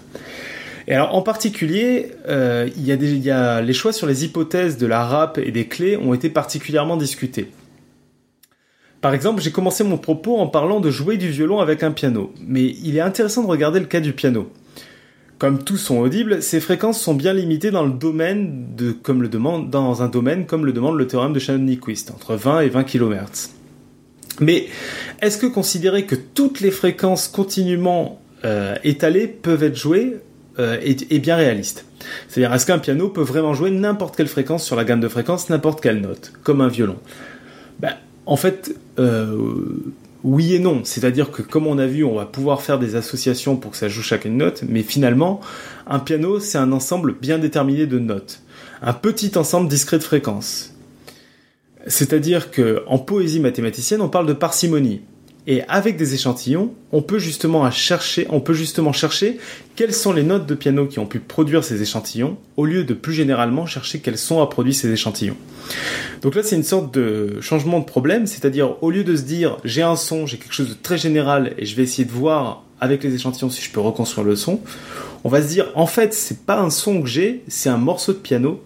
[0.86, 5.04] Et alors en particulier, euh, il, y a les choix sur les hypothèses de la
[5.04, 7.50] RAP et des clés ont été particulièrement discutés.
[9.00, 12.32] Par exemple, j'ai commencé mon propos en parlant de jouer du violon avec un piano,
[12.40, 14.50] mais il est intéressant de regarder le cas du piano.
[15.38, 19.28] Comme tous sont audibles, ces fréquences sont bien limitées dans le domaine de, comme le
[19.28, 22.84] demande, dans un domaine comme le demande le théorème de Shannon-Nyquist, entre 20 et 20
[22.84, 23.50] kHz.
[24.40, 24.68] Mais
[25.20, 30.16] est-ce que considérer que toutes les fréquences continuellement euh, étalées peuvent être jouées
[30.58, 31.84] euh, est, bien réaliste
[32.28, 35.50] C'est-à-dire, est-ce qu'un piano peut vraiment jouer n'importe quelle fréquence sur la gamme de fréquences,
[35.50, 36.96] n'importe quelle note, comme un violon?
[37.80, 37.94] Ben,
[38.26, 39.36] en fait, euh,
[40.22, 40.82] oui et non.
[40.84, 43.88] C'est-à-dire que comme on a vu, on va pouvoir faire des associations pour que ça
[43.88, 45.40] joue chacune note, mais finalement,
[45.86, 48.40] un piano, c'est un ensemble bien déterminé de notes.
[48.82, 50.72] Un petit ensemble discret de fréquences.
[51.86, 55.02] C'est-à-dire que en poésie mathématicienne, on parle de parcimonie.
[55.46, 59.38] Et avec des échantillons, on peut justement chercher, on peut justement chercher
[59.76, 62.94] quelles sont les notes de piano qui ont pu produire ces échantillons, au lieu de
[62.94, 65.36] plus généralement chercher quels sons a produit ces échantillons.
[66.22, 69.58] Donc là, c'est une sorte de changement de problème, c'est-à-dire au lieu de se dire
[69.64, 72.64] j'ai un son, j'ai quelque chose de très général et je vais essayer de voir
[72.80, 74.60] avec les échantillons si je peux reconstruire le son,
[75.24, 78.12] on va se dire en fait c'est pas un son que j'ai, c'est un morceau
[78.12, 78.62] de piano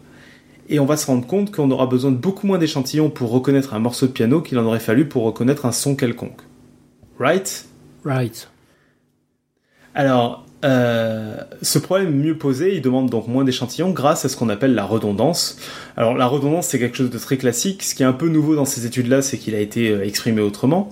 [0.69, 3.75] et on va se rendre compte qu'on aura besoin de beaucoup moins d'échantillons pour reconnaître
[3.75, 6.48] un morceau de piano qu'il en aurait fallu pour reconnaître un son quelconque.
[7.19, 7.67] Right?
[8.05, 8.49] Right.
[9.95, 14.49] Alors, euh, ce problème mieux posé, il demande donc moins d'échantillons grâce à ce qu'on
[14.49, 15.57] appelle la redondance.
[15.97, 17.83] Alors la redondance c'est quelque chose de très classique.
[17.83, 20.41] Ce qui est un peu nouveau dans ces études-là, c'est qu'il a été euh, exprimé
[20.41, 20.91] autrement.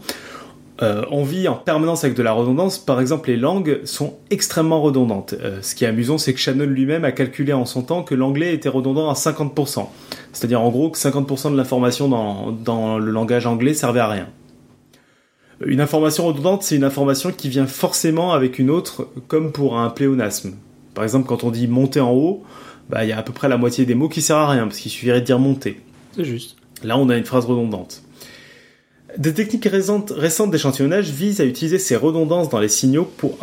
[0.83, 2.79] Euh, on vit en permanence avec de la redondance.
[2.79, 5.35] Par exemple, les langues sont extrêmement redondantes.
[5.63, 8.53] ce qui est amusant, c'est que Shannon lui-même a calculé en son temps que l'anglais
[8.53, 9.87] était redondant à 50%.
[10.35, 14.29] C'est-à-dire en gros que 50% de l'information dans, dans le langage anglais servait à rien.
[15.65, 19.89] Une information redondante, c'est une information qui vient forcément avec une autre, comme pour un
[19.89, 20.55] pléonasme.
[20.95, 22.43] Par exemple, quand on dit monter en haut,
[22.91, 24.67] bah, il y a à peu près la moitié des mots qui servent à rien,
[24.67, 25.81] parce qu'il suffirait de dire monter.
[26.15, 26.57] C'est juste.
[26.83, 28.03] Là, on a une phrase redondante.
[29.17, 30.13] Des techniques récentes,
[30.51, 33.39] d'échantillonnage visent à utiliser ces redondances dans les signaux pour,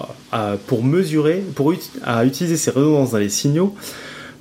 [0.67, 1.73] pour mesurer, pour
[2.03, 3.73] à utiliser ces redondances dans les signaux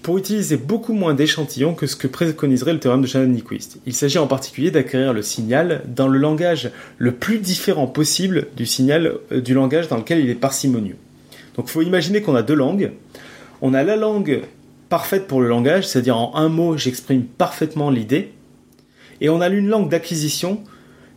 [0.03, 3.79] pour utiliser beaucoup moins d'échantillons que ce que préconiserait le théorème de Shannon-Nyquist.
[3.87, 8.67] Il s'agit en particulier d'acquérir le signal dans le langage le plus différent possible du
[8.67, 10.97] signal euh, du langage dans lequel il est parcimonieux.
[11.57, 12.93] Donc il faut imaginer qu'on a deux langues.
[13.61, 14.43] On a la langue
[14.89, 18.33] parfaite pour le langage, c'est-à-dire en un mot j'exprime parfaitement l'idée,
[19.21, 20.65] Et on a une langue d'acquisition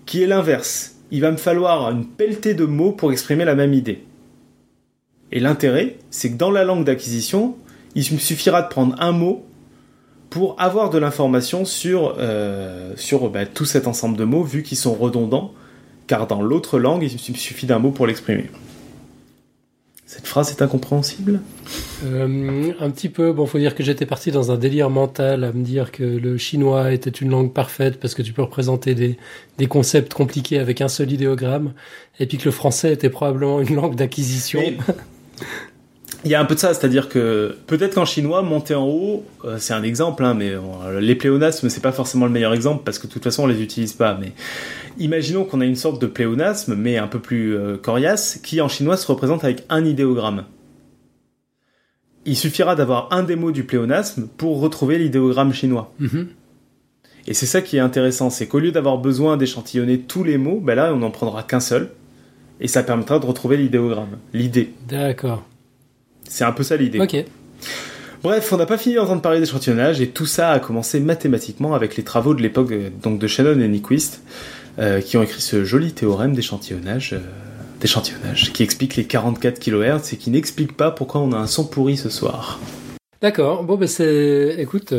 [0.06, 0.98] qui est l'inverse.
[1.10, 4.04] Il va me falloir une pelletée de mots pour exprimer la même idée.
[5.32, 7.58] Et l'intérêt, c'est que dans la langue d'acquisition,
[7.96, 9.46] il me suffira de prendre un mot
[10.30, 14.78] pour avoir de l'information sur, euh, sur bah, tout cet ensemble de mots, vu qu'ils
[14.78, 15.54] sont redondants,
[16.08, 18.50] car dans l'autre langue, il me suffit d'un mot pour l'exprimer.
[20.06, 21.42] Cette phrase est incompréhensible?
[22.06, 23.34] Euh, Un petit peu.
[23.34, 26.38] Bon, faut dire que j'étais parti dans un délire mental à me dire que le
[26.38, 29.18] chinois était une langue parfaite parce que tu peux représenter des,
[29.58, 31.74] des concepts compliqués avec un seul idéogramme,
[32.20, 34.62] et puis que le français était probablement une langue d'acquisition.
[36.26, 39.24] Il y a un peu de ça, c'est-à-dire que peut-être qu'en chinois, monter en haut,
[39.46, 40.54] euh, c'est un exemple, hein, mais
[41.00, 43.62] les pléonasmes, c'est pas forcément le meilleur exemple parce que de toute façon, on les
[43.62, 44.18] utilise pas.
[44.20, 44.34] Mais
[44.98, 48.68] imaginons qu'on a une sorte de pléonasme, mais un peu plus euh, coriace, qui en
[48.68, 50.46] chinois se représente avec un idéogramme.
[52.26, 55.94] Il suffira d'avoir un des mots du pléonasme pour retrouver l'idéogramme chinois.
[56.02, 56.26] Mm-hmm.
[57.28, 60.60] Et c'est ça qui est intéressant, c'est qu'au lieu d'avoir besoin d'échantillonner tous les mots,
[60.60, 61.90] ben là, on n'en prendra qu'un seul,
[62.60, 64.74] et ça permettra de retrouver l'idéogramme, l'idée.
[64.88, 65.44] D'accord.
[66.28, 67.00] C'est un peu ça l'idée.
[67.00, 67.26] Ok.
[68.26, 71.96] Bref, on n'a pas fini d'entendre parler d'échantillonnage et tout ça a commencé mathématiquement avec
[71.96, 74.24] les travaux de l'époque euh, donc de Shannon et Nyquist
[74.80, 77.20] euh, qui ont écrit ce joli théorème d'échantillonnage euh,
[77.80, 81.66] d'échantillonnage qui explique les 44 kHz et qui n'explique pas pourquoi on a un son
[81.66, 82.60] pourri ce soir.
[83.22, 83.64] D'accord.
[83.64, 84.92] Bon ben c'est écoute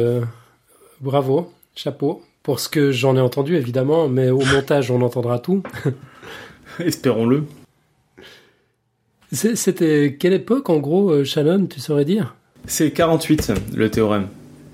[1.01, 5.65] bravo, chapeau pour ce que j'en ai entendu évidemment, mais au montage on entendra tout.
[6.79, 7.43] Espérons-le.
[9.33, 12.37] C'était quelle époque, en gros, euh, Shannon, tu saurais dire?
[12.67, 14.29] C'est 48, le théorème.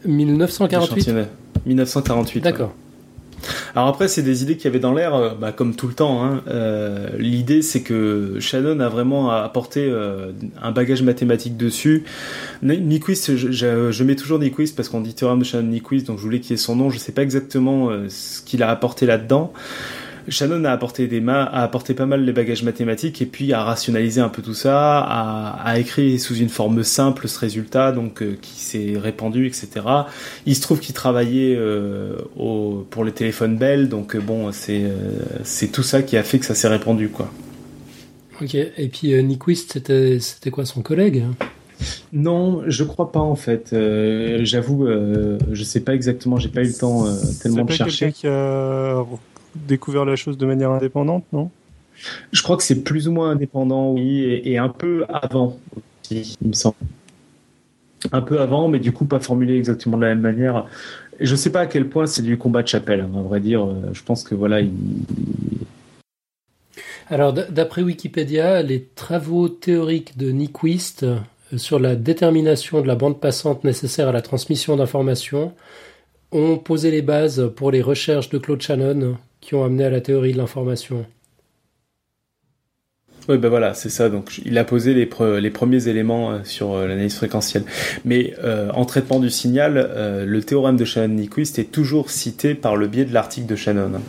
[0.05, 1.11] 1948
[1.65, 2.41] 1948.
[2.41, 2.75] D'accord.
[3.75, 5.95] Alors après, c'est des idées qu'il y avait dans l'air, euh, bah, comme tout le
[5.95, 6.23] temps.
[6.23, 6.43] Hein.
[6.49, 9.93] Euh, l'idée, c'est que Shannon a vraiment apporté
[10.61, 12.05] un bagage mathématique dessus.
[12.63, 16.23] Nyquist, je, je, mets toujours Nyquist parce qu'on dit théorème de Shannon Nyquist, donc je
[16.23, 16.91] voulais qu'il ait son nom.
[16.91, 19.53] Je sais pas exactement ce qu'il a apporté là-dedans.
[20.29, 24.21] Shannon a apporté des a apporté pas mal les bagages mathématiques et puis a rationalisé
[24.21, 28.61] un peu tout ça, a, écrit sous une forme simple ce résultat donc euh, qui
[28.61, 29.69] s'est répandu, etc.
[30.47, 32.17] Il se trouve qu'il travaillait euh,
[32.91, 34.83] pour le téléphone Bell, donc euh, bon c'est
[35.45, 37.31] c'est tout ça qui a fait que ça s'est répandu quoi.
[38.41, 38.55] Ok.
[38.55, 41.25] Et puis Nyquist c'était c'était quoi son collègue
[42.13, 43.75] non, je crois pas en fait.
[44.45, 46.39] J'avoue, je sais pas exactement.
[46.39, 47.07] J'ai pas eu le temps
[47.43, 48.13] tellement de chercher.
[48.13, 49.03] Qui a
[49.55, 51.51] découvert la chose de manière indépendante, non?
[52.33, 56.49] Je crois que c'est plus ou moins indépendant, oui, et, un peu avant aussi, il
[56.49, 56.77] me semble.
[58.11, 60.67] Un peu avant, mais du coup pas formulé exactement de la même manière.
[61.21, 63.39] Et je sais pas à quel point c'est du combat de chapelle, hein, à vrai
[63.39, 63.65] dire.
[63.65, 64.73] Euh, je pense que voilà, il...
[67.09, 71.19] Alors, d'après Wikipédia, les travaux théoriques de Nyquist euh,
[71.57, 75.53] sur la détermination de la bande passante nécessaire à la transmission d'informations
[76.33, 80.01] ont posé les bases pour les recherches de Claude Shannon qui ont amené à la
[80.01, 81.05] théorie de l'information.
[83.29, 84.09] Oui, ben voilà, c'est ça.
[84.09, 87.65] Donc, il a posé les, premiers éléments euh, sur euh, l'analyse fréquentielle.
[88.05, 92.89] Mais euh, en traitement du signal, le théorème de Shannon-Nyquist est toujours cité par le
[92.89, 94.01] biais de l'article de Shannon.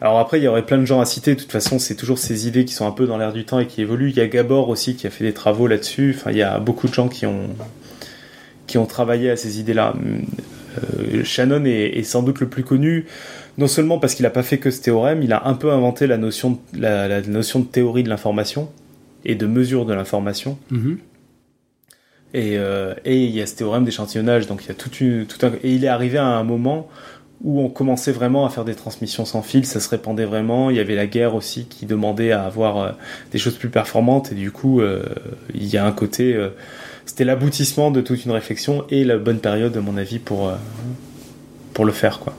[0.00, 1.34] Alors après, il y aurait plein de gens à citer.
[1.34, 3.58] De toute façon, c'est toujours ces idées qui sont un peu dans l'air du temps
[3.58, 4.10] et qui évoluent.
[4.10, 6.14] Il y a Gabor aussi qui a fait des travaux là-dessus.
[6.16, 9.94] Enfin, il y a beaucoup de gens qui ont travaillé à ces idées-là.
[11.24, 13.06] Shannon est, sans doute le plus connu
[13.58, 16.06] non seulement parce qu'il n'a pas fait que ce théorème, il a un peu inventé
[16.06, 18.70] la notion de, la, notion de théorie de l'information
[19.24, 20.58] et de mesure de l'information.
[20.72, 20.96] Mm-hmm.
[22.36, 24.46] Euh, et, il y a ce théorème d'échantillonnage.
[24.46, 26.88] Donc il y a tout, tout un, et il est arrivé à un moment
[27.42, 30.70] où on commençait vraiment à faire des transmissions sans fil, ça se répandait vraiment.
[30.70, 32.90] Il y avait la guerre aussi qui demandait à avoir euh,
[33.32, 35.04] des choses plus performantes et du coup euh,
[35.54, 36.36] il y a un côté,
[37.06, 40.52] c'était l'aboutissement de toute une réflexion et la bonne période à mon avis pour
[41.74, 42.34] pour le faire quoi.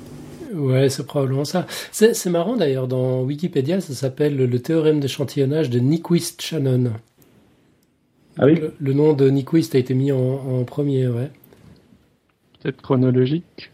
[0.59, 1.65] Ouais, c'est probablement ça.
[1.91, 6.91] C'est marrant d'ailleurs, dans Wikipédia, ça s'appelle le théorème d'échantillonnage de Nyquist-Shannon.
[8.37, 8.59] Ah oui?
[8.79, 11.29] Le, nom de Nyquist a été mis en, premier, ouais.
[12.61, 13.71] Peut-être chronologique?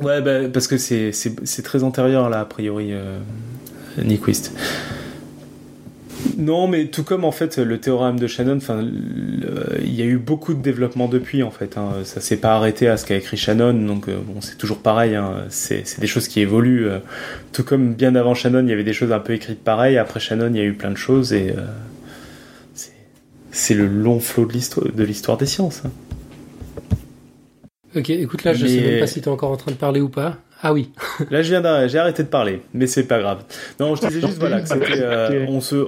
[0.00, 3.18] Ouais, bah, parce que c'est très antérieur là, a priori, euh,
[4.02, 4.52] Nyquist.
[6.36, 10.18] Non, mais tout comme en fait le théorème de Shannon, enfin, il y a eu
[10.18, 11.76] beaucoup de développement depuis en fait.
[11.76, 11.90] Hein.
[12.04, 15.14] Ça s'est pas arrêté à ce qu'a écrit Shannon, donc euh, bon, c'est toujours pareil.
[15.14, 15.44] Hein.
[15.48, 16.88] C'est des choses qui évoluent.
[16.88, 16.98] Euh.
[17.52, 19.96] Tout comme bien avant Shannon, il y avait des choses un peu écrites pareil.
[19.98, 21.62] Après Shannon, il y a eu plein de choses et euh,
[23.50, 25.82] c'est le long flot de l'histoire des sciences.
[25.84, 25.90] Hein.
[27.96, 30.00] Ok, écoute là, je sais même pas si tu es encore en train de parler
[30.00, 30.36] ou pas.
[30.62, 30.90] Ah oui.
[31.30, 33.44] Là, je viens j'ai arrêté de parler, mais c'est pas grave.
[33.78, 35.86] Non, je disais juste voilà que c'était, euh, on se.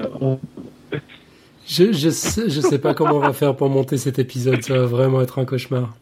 [1.67, 4.63] Je je sais, je sais pas comment on va faire pour monter cet épisode.
[4.63, 5.95] Ça va vraiment être un cauchemar.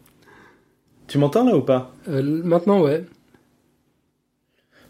[1.07, 1.91] Tu m'entends là ou pas?
[2.07, 3.03] Euh, Maintenant, ouais.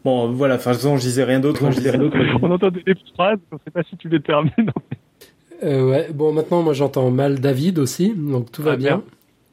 [0.06, 1.70] Bon, voilà, enfin, je disais rien d'autre.
[1.72, 2.18] Je disais rien d'autre.
[2.42, 4.52] On entendait des phrases, on ne sait pas si tu les termines.
[5.64, 6.08] Euh, ouais.
[6.14, 8.98] Bon, maintenant, moi, j'entends mal David aussi, donc tout va Ah, bien.
[8.98, 9.04] bien.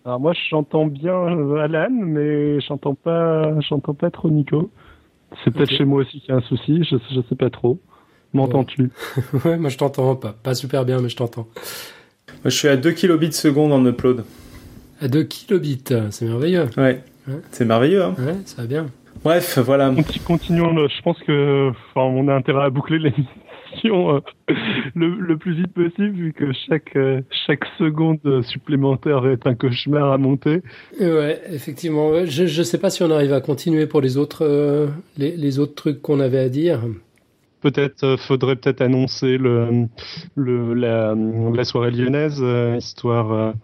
[0.06, 4.70] Alors moi, j'entends bien euh, Alan, mais j'entends pas, j'entends pas trop Nico.
[5.44, 7.80] C'est peut-être chez moi aussi qu'il y a un souci, je, je sais pas trop.
[8.32, 8.90] M'entends-tu?
[9.44, 10.32] Ouais, moi, je t'entends pas.
[10.32, 11.48] Pas super bien, mais je t'entends.
[12.28, 14.24] Moi, je suis à 2 kilobits seconde en upload.
[15.00, 16.66] À 2 kilobits, c'est merveilleux.
[16.76, 17.02] Ouais.
[17.26, 17.40] Ouais.
[17.50, 18.14] C'est merveilleux, hein.
[18.18, 18.86] Ouais, ça va bien.
[19.24, 19.90] Bref, voilà.
[19.90, 20.72] Conti- Continuons.
[20.72, 24.20] le- Je pense que, enfin, on a intérêt à boucler l'émission euh,
[24.96, 30.10] le, le plus vite possible, vu que chaque euh, chaque seconde supplémentaire est un cauchemar
[30.10, 30.62] à monter.
[31.00, 32.24] Ouais, effectivement.
[32.24, 35.58] Je, je sais pas si on arrive à continuer pour les autres, euh, les, les
[35.60, 36.80] autres trucs qu'on avait à dire.
[37.60, 39.86] Peut-être euh, faudrait peut-être annoncer le,
[40.34, 42.42] le la, la soirée lyonnaise,
[42.78, 43.54] histoire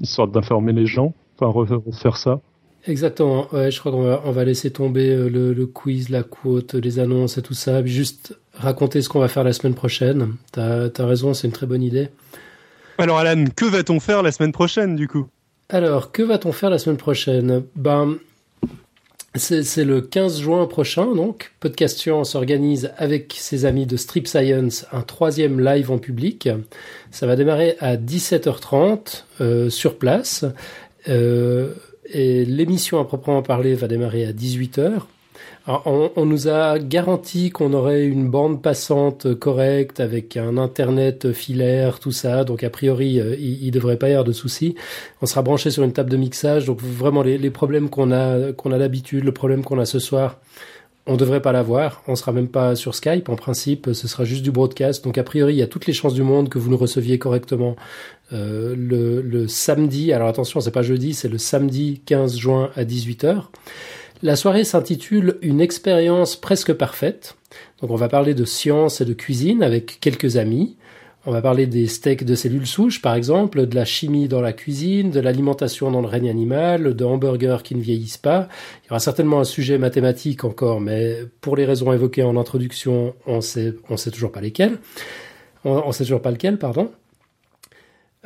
[0.00, 1.14] histoire d'informer les gens.
[1.38, 2.40] Enfin, re- refaire ça.
[2.86, 3.48] Exactement.
[3.52, 6.74] Ouais, je crois qu'on va, on va laisser tomber euh, le, le quiz, la quote,
[6.74, 7.84] les annonces et tout ça.
[7.84, 10.34] Juste raconter ce qu'on va faire la semaine prochaine.
[10.52, 12.08] T'as as raison, c'est une très bonne idée.
[12.98, 15.26] Alors Alan, que va-t-on faire la semaine prochaine du coup?
[15.68, 17.64] Alors, que va-t-on faire la semaine prochaine?
[17.74, 18.16] Ben,
[19.34, 21.52] c'est c'est le 15 juin prochain, donc.
[21.58, 26.48] Podcast Science organise avec ses amis de Strip Science un troisième live en public.
[27.10, 30.44] Ça va démarrer à 17h30 euh, sur place.
[31.08, 31.74] Euh,
[32.12, 35.02] et l'émission à proprement parler va démarrer à 18h.
[35.66, 41.32] Alors, on, on nous a garanti qu'on aurait une bande passante correcte avec un internet
[41.32, 42.44] filaire, tout ça.
[42.44, 44.76] Donc a priori, euh, il, il devrait pas y avoir de soucis.
[45.22, 46.66] On sera branché sur une table de mixage.
[46.66, 49.98] Donc vraiment les, les problèmes qu'on a qu'on a d'habitude, le problème qu'on a ce
[49.98, 50.38] soir,
[51.06, 52.02] on devrait pas l'avoir.
[52.08, 53.28] On sera même pas sur Skype.
[53.28, 55.04] En principe, ce sera juste du broadcast.
[55.04, 57.18] Donc a priori, il y a toutes les chances du monde que vous nous receviez
[57.18, 57.76] correctement
[58.32, 60.12] euh, le, le samedi.
[60.12, 63.44] Alors attention, c'est pas jeudi, c'est le samedi 15 juin à 18h.
[64.22, 67.36] La soirée s'intitule Une expérience presque parfaite.
[67.80, 70.76] Donc on va parler de science et de cuisine avec quelques amis.
[71.28, 74.52] On va parler des steaks de cellules souches, par exemple, de la chimie dans la
[74.52, 78.48] cuisine, de l'alimentation dans le règne animal, de hamburgers qui ne vieillissent pas.
[78.84, 83.16] Il y aura certainement un sujet mathématique encore, mais pour les raisons évoquées en introduction,
[83.26, 84.78] on sait, sait toujours pas lesquelles.
[85.64, 86.92] On, sait toujours pas lequel, pardon.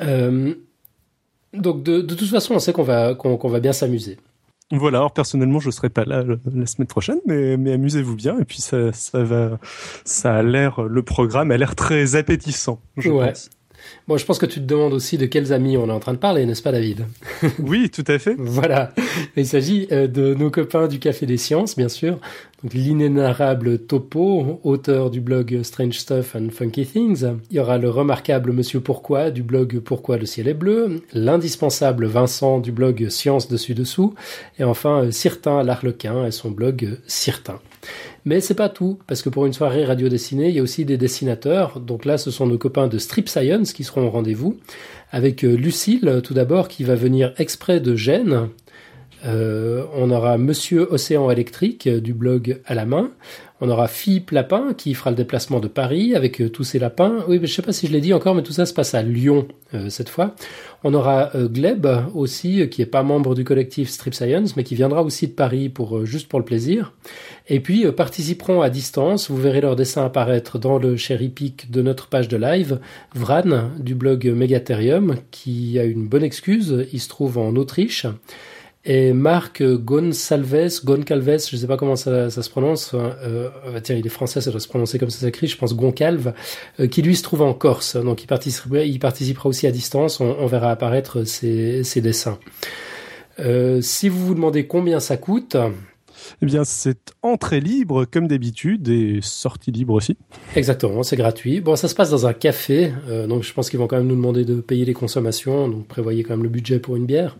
[0.03, 0.53] Euh,
[1.55, 4.19] donc de, de toute façon, on sait qu'on va, qu'on va bien s'amuser.
[4.73, 8.39] Voilà, alors personnellement, je serai pas là le- la semaine prochaine, mais, mais amusez-vous bien.
[8.39, 9.59] Et puis ça, ça va,
[10.05, 13.29] ça a l'air, le programme a l'air très appétissant, je Ouais.
[13.31, 13.51] pense.
[14.09, 16.13] Bon, je pense que tu te demandes aussi de quels amis on est en train
[16.13, 17.07] de parler, n'est-ce pas, David
[17.59, 18.35] Oui, tout à fait.
[18.39, 18.93] Voilà.
[19.37, 22.19] Il s'agit euh, de nos copains du Café des Sciences, bien sûr.
[22.63, 27.25] Donc, l'inénarrable Topo, auteur du blog Strange Stuff and Funky Things.
[27.51, 31.03] Il y aura le remarquable Monsieur Pourquoi du blog Pourquoi le ciel est bleu.
[31.15, 34.15] L'indispensable Vincent du blog Science dessus dessous.
[34.59, 37.61] Et enfin, euh, Cirtin l'Arlequin et son blog euh, Cirtin.
[38.25, 40.85] Mais c'est pas tout, parce que pour une soirée radio dessinée, il y a aussi
[40.85, 41.81] des dessinateurs.
[41.81, 44.59] Donc là, ce sont nos copains de Strip Science qui seront au rendez-vous,
[45.11, 48.49] avec euh, Lucille, tout d'abord, qui va venir exprès de Gênes.
[49.27, 53.11] Euh, on aura Monsieur Océan Électrique euh, du blog à la main.
[53.63, 57.25] On aura Philippe Lapin qui fera le déplacement de Paris avec euh, tous ses lapins.
[57.29, 58.95] Oui, mais je sais pas si je l'ai dit encore, mais tout ça se passe
[58.95, 60.35] à Lyon euh, cette fois.
[60.83, 64.75] On aura euh, Gleb aussi, qui est pas membre du collectif Strip Science, mais qui
[64.75, 66.95] viendra aussi de Paris pour juste pour le plaisir.
[67.49, 69.31] Et puis participeront à distance.
[69.31, 72.81] Vous verrez leur dessin apparaître dans le cherry pick de notre page de live.
[73.15, 76.87] Vran du blog Megatherium, qui a une bonne excuse.
[76.93, 78.07] Il se trouve en Autriche
[78.85, 83.81] et Marc Gonsalves, Goncalves, je ne sais pas comment ça, ça se prononce, euh, euh,
[83.83, 86.33] tiens, il est français, ça doit se prononcer comme ça s'écrit, je pense Goncalve,
[86.79, 90.21] euh, qui lui se trouve en Corse, donc il participera, il participera aussi à distance,
[90.21, 92.39] on, on verra apparaître ses, ses dessins.
[93.39, 95.57] Euh, si vous vous demandez combien ça coûte,
[96.43, 100.17] Eh bien, c'est entrée libre comme d'habitude et sortie libre aussi.
[100.57, 101.61] Exactement, c'est gratuit.
[101.61, 104.07] Bon, ça se passe dans un café, euh, donc je pense qu'ils vont quand même
[104.07, 107.37] nous demander de payer les consommations, donc prévoyez quand même le budget pour une bière.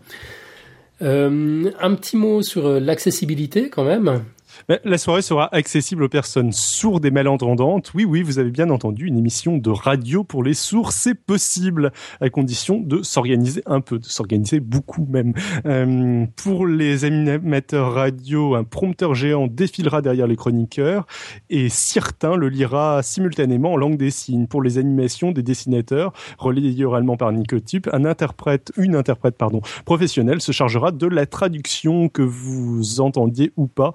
[1.01, 4.23] Euh, un petit mot sur euh, l'accessibilité quand même.
[4.67, 7.91] La soirée sera accessible aux personnes sourdes et malentendantes.
[7.93, 11.91] Oui, oui, vous avez bien entendu, une émission de radio pour les sourds, c'est possible,
[12.19, 15.33] à condition de s'organiser un peu, de s'organiser beaucoup même.
[15.65, 21.05] Euh, pour les animateurs radio, un prompteur géant défilera derrière les chroniqueurs
[21.49, 24.47] et Cirtin le lira simultanément en langue des signes.
[24.47, 30.41] Pour les animations des dessinateurs, relayées oralement par Nicotube, un interprète, une interprète, pardon, professionnelle
[30.41, 33.93] se chargera de la traduction que vous entendiez ou pas.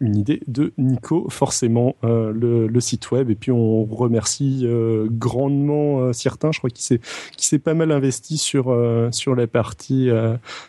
[0.00, 3.30] une idée de Nico, forcément, le, le, site web.
[3.30, 4.66] Et puis on remercie
[5.10, 7.00] grandement certains, je crois qu'il s'est
[7.36, 8.74] qui s'est pas mal investi sur
[9.10, 10.08] sur la partie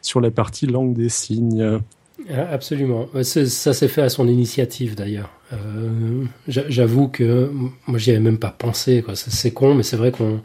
[0.02, 1.82] sur la partie langue des signes.
[2.30, 3.07] Ah, absolument.
[3.22, 5.30] Ça s'est fait à son initiative d'ailleurs.
[5.53, 7.51] Euh, J'avoue que
[7.86, 9.03] moi j'y avais même pas pensé.
[9.13, 10.41] C'est con, mais c'est vrai qu'on.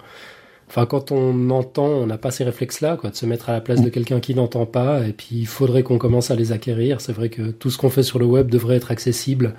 [0.68, 3.60] Enfin, quand on entend, on n'a pas ces réflexes-là, quoi, de se mettre à la
[3.60, 5.06] place de quelqu'un qui n'entend pas.
[5.06, 7.00] Et puis, il faudrait qu'on commence à les acquérir.
[7.02, 9.54] C'est vrai que tout ce qu'on fait sur le web devrait être accessible.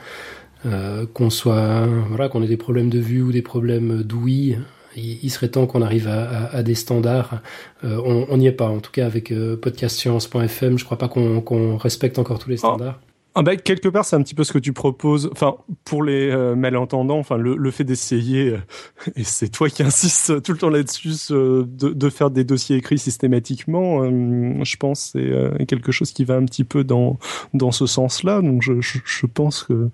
[0.65, 4.57] Euh, qu'on soit, voilà, qu'on ait des problèmes de vue ou des problèmes d'ouïe,
[4.95, 7.41] il, serait temps qu'on arrive à, des standards.
[7.83, 11.77] Euh, on n'y est pas, en tout cas avec euh, podcastscience.fm, je crois pas qu'on
[11.77, 12.67] respecte encore tous les ah.
[12.67, 12.99] standards.
[13.35, 15.27] Ah bah, quelque part, c'est un petit peu ce que tu proposes.
[15.31, 18.55] Enfin, pour les euh, malentendants, enfin, le, fait d'essayer,
[19.15, 24.03] et c'est toi qui insistes tout le temps là-dessus, de, faire des dossiers écrits systématiquement,
[24.03, 27.17] je pense, c'est quelque chose qui va un petit peu dans
[27.55, 28.41] dans ce sens-là.
[28.43, 29.89] Donc, je, je pense que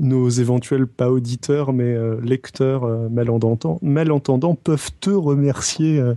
[0.00, 6.14] nos éventuels pas auditeurs mais euh, lecteurs euh, malentendants, malentendants peuvent te remercier euh,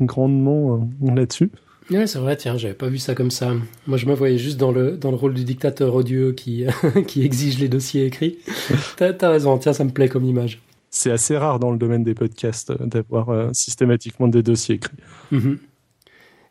[0.00, 1.50] grandement là-dessus.
[1.88, 3.52] Ouais, c'est vrai, tiens, j'avais pas vu ça comme ça.
[3.86, 6.64] Moi, je me voyais juste dans le, dans le rôle du dictateur odieux qui,
[7.06, 8.38] qui exige les dossiers écrits.
[8.96, 10.60] T'as as raison, tiens, ça me plaît comme image.
[10.90, 14.96] C'est assez rare dans le domaine des podcasts d'avoir systématiquement des dossiers écrits.
[15.32, 15.58] Mm-hmm.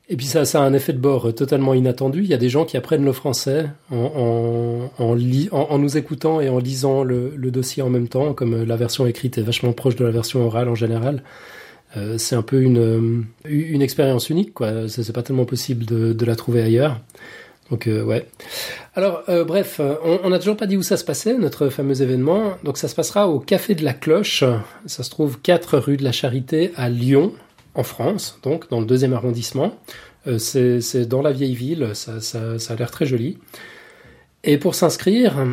[0.07, 2.21] Et puis ça, ça a un effet de bord totalement inattendu.
[2.21, 5.15] Il y a des gens qui apprennent le français en, en,
[5.51, 9.07] en, nous écoutant et en lisant le, le, dossier en même temps, comme la version
[9.07, 11.23] écrite est vachement proche de la version orale en général.
[11.97, 14.87] Euh, c'est un peu une, euh, une expérience unique, quoi.
[14.87, 16.99] C'est pas tellement possible de, de, la trouver ailleurs.
[17.71, 18.27] Donc euh, ouais.
[18.93, 22.53] Alors euh, bref, on n'a toujours pas dit où ça se passait, notre fameux événement.
[22.63, 24.43] Donc ça se passera au Café de la Cloche.
[24.85, 27.33] Ça se trouve 4 rue de la Charité à Lyon
[27.75, 29.77] en France, donc dans le deuxième arrondissement.
[30.27, 33.37] Euh, c'est dans la vieille ville, ça, ça, ça a l'air très joli.
[34.43, 35.45] Et pour s'inscrire,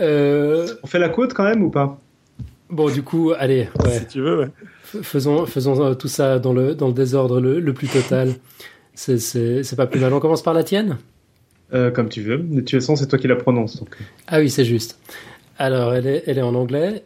[0.00, 1.98] Euh, on fait la côte quand même ou pas?
[2.68, 3.68] Bon, du coup, allez.
[3.84, 3.98] Ouais.
[4.00, 4.48] Si tu veux, ouais
[5.02, 8.34] faisons, faisons euh, tout ça dans le, dans le désordre le, plus total.
[8.94, 10.12] C'est pas plus mal.
[10.12, 10.98] On commence par la tienne?
[11.72, 12.38] Euh, Comme tu veux.
[12.38, 13.78] De toute façon, c'est toi qui la prononce.
[13.78, 13.96] Donc.
[14.26, 14.98] Ah oui, c'est juste.
[15.58, 17.04] Alors, elle est, elle est en anglais.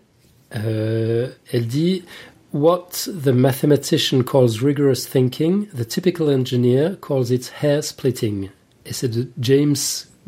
[0.56, 2.04] Euh, elle dit
[2.52, 2.88] What
[3.24, 8.50] the mathematician calls rigorous thinking, the typical engineer calls it hair splitting.
[8.84, 9.76] Et c'est de James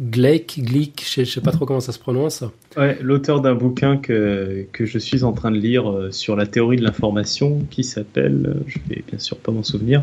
[0.01, 2.45] Gleick, Glick, je, ne sais pas trop comment ça se prononce.
[2.77, 6.47] Ouais, l'auteur d'un bouquin que, que je suis en train de lire euh, sur la
[6.47, 10.03] théorie de l'information qui s'appelle, euh, je vais bien sûr pas m'en souvenir,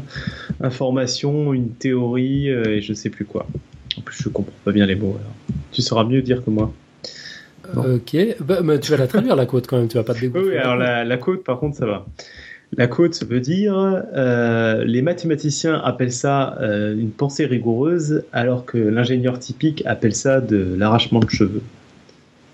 [0.62, 3.48] Information, une théorie euh, et je sais plus quoi.
[3.98, 5.18] En plus, je comprends pas bien les mots.
[5.72, 6.72] Tu sauras mieux dire que moi.
[7.76, 10.22] Ok, bah, mais tu vas la traduire la côte quand même, tu vas pas te
[10.22, 10.50] dégoûter.
[10.50, 12.06] Oui, alors la, la côte par contre ça va.
[12.78, 18.78] La côte veut dire, euh, les mathématiciens appellent ça euh, une pensée rigoureuse, alors que
[18.78, 21.64] l'ingénieur typique appelle ça de l'arrachement de cheveux.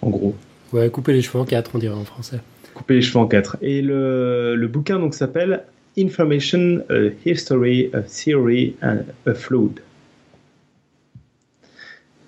[0.02, 0.36] En gros.
[0.72, 2.40] Ouais, couper les cheveux en quatre, on dirait en français.
[2.74, 3.58] Couper les cheveux en quatre.
[3.62, 5.64] Et le, le bouquin donc s'appelle
[5.98, 6.84] Information,
[7.26, 9.80] History, a Theory and a Fluid.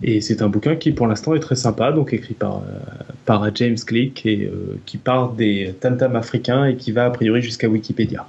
[0.03, 2.79] Et c'est un bouquin qui, pour l'instant, est très sympa, donc écrit par, euh,
[3.25, 7.41] par James Click, et euh, qui part des tam africains et qui va a priori
[7.41, 8.27] jusqu'à Wikipédia.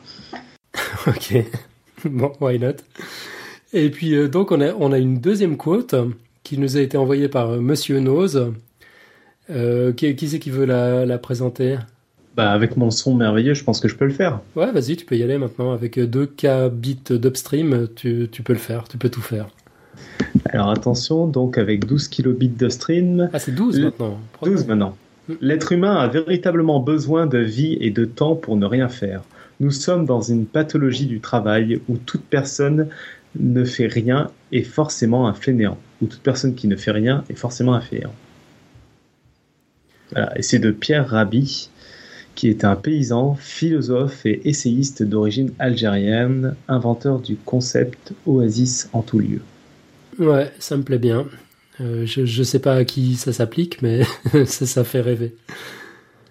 [1.07, 1.45] ok,
[2.05, 2.77] bon, why not?
[3.75, 5.95] Et puis, euh, donc, on a, on a une deuxième quote
[6.43, 8.53] qui nous a été envoyée par Monsieur Nose.
[9.97, 11.77] qui, qui c'est qui veut la, la présenter?
[12.35, 14.41] Bah, avec mon son merveilleux, je pense que je peux le faire.
[14.57, 15.73] Ouais, vas-y, tu peux y aller maintenant.
[15.73, 19.49] Avec 2K bits d'upstream, tu, tu peux le faire, tu peux tout faire.
[20.51, 23.31] Alors attention, donc avec 12 kilobits d'upstream.
[23.33, 24.19] Ah, c'est 12 maintenant.
[24.43, 24.97] 12 maintenant.
[25.29, 25.35] Hmm.
[25.41, 29.23] L'être humain a véritablement besoin de vie et de temps pour ne rien faire.
[29.61, 32.89] Nous sommes dans une pathologie du travail où toute personne
[33.39, 35.79] ne fait rien est forcément un fainéant.
[36.01, 38.15] Ou toute personne qui ne fait rien est forcément un fainéant.
[40.13, 41.71] Voilà, et c'est de Pierre Rabhi
[42.39, 49.19] qui est un paysan, philosophe et essayiste d'origine algérienne, inventeur du concept oasis en tout
[49.19, 49.41] lieu.
[50.19, 51.27] Ouais, ça me plaît bien.
[51.81, 54.03] Euh, je ne sais pas à qui ça s'applique, mais
[54.47, 55.35] ça, ça fait rêver.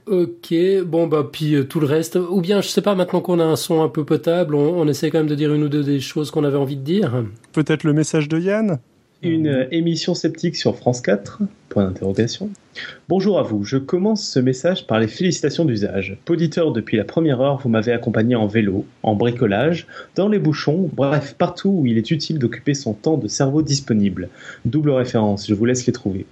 [0.08, 0.54] Ok,
[0.86, 3.44] bon bah puis euh, tout le reste, ou bien je sais pas, maintenant qu'on a
[3.44, 5.84] un son un peu potable, on, on, essaie quand même de dire une ou deux
[5.84, 7.26] des choses qu'on avait envie de dire.
[7.52, 8.80] Peut-être le message de Yann?
[9.22, 12.50] Une euh, émission sceptique sur France 4 Point d'interrogation.
[13.10, 16.18] Bonjour à vous, je commence ce message par les félicitations d'usage.
[16.26, 20.90] Poditeur depuis la première heure, vous m'avez accompagné en vélo, en bricolage, dans les bouchons,
[20.94, 24.30] bref, partout où il est utile d'occuper son temps de cerveau disponible.
[24.66, 26.26] Double référence, je vous laisse les trouver.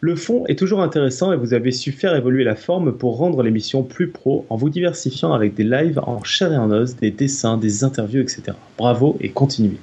[0.00, 3.42] Le fond est toujours intéressant et vous avez su faire évoluer la forme pour rendre
[3.42, 7.10] l'émission plus pro en vous diversifiant avec des lives en chair et en os, des
[7.10, 8.52] dessins, des interviews, etc.
[8.76, 9.78] Bravo et continuez.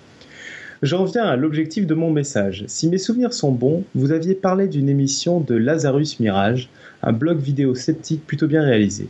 [0.82, 2.66] J'en viens à l'objectif de mon message.
[2.68, 6.68] Si mes souvenirs sont bons, vous aviez parlé d'une émission de Lazarus Mirage,
[7.02, 9.08] un blog vidéo sceptique plutôt bien réalisé.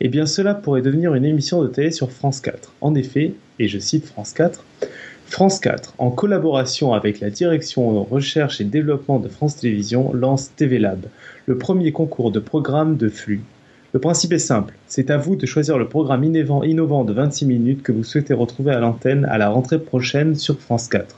[0.00, 2.72] Eh bien cela pourrait devenir une émission de télé sur France 4.
[2.80, 4.64] En effet, et je cite France 4,
[5.26, 10.78] France 4, en collaboration avec la direction recherche et développement de France Télévisions, lance TV
[10.78, 11.04] Lab,
[11.44, 13.42] le premier concours de programmes de flux.
[13.92, 17.82] Le principe est simple, c'est à vous de choisir le programme innovant, de 26 minutes
[17.82, 21.14] que vous souhaitez retrouver à l'antenne à la rentrée prochaine sur France 4.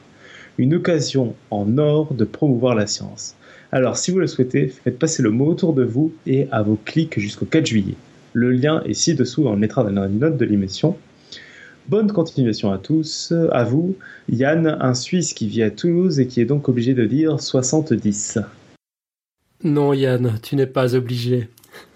[0.59, 3.37] Une occasion en or de promouvoir la science.
[3.71, 6.77] Alors si vous le souhaitez, faites passer le mot autour de vous et à vos
[6.85, 7.95] clics jusqu'au 4 juillet.
[8.33, 10.97] Le lien est ci-dessous, on le mettra dans la note de l'émission.
[11.87, 13.95] Bonne continuation à tous, à vous.
[14.29, 18.41] Yann, un Suisse qui vit à Toulouse et qui est donc obligé de dire 70.
[19.63, 21.49] Non Yann, tu n'es pas obligé.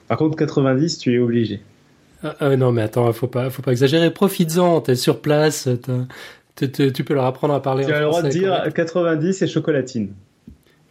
[0.08, 1.60] Par contre, 90, tu es obligé.
[2.22, 4.10] Ah, ah, non, mais attends, faut pas, faut pas exagérer.
[4.10, 5.68] Profites-en, t'es sur place,
[6.56, 7.84] tu peux leur apprendre à parler.
[7.84, 10.12] Tu as le droit de dire 90 et chocolatine.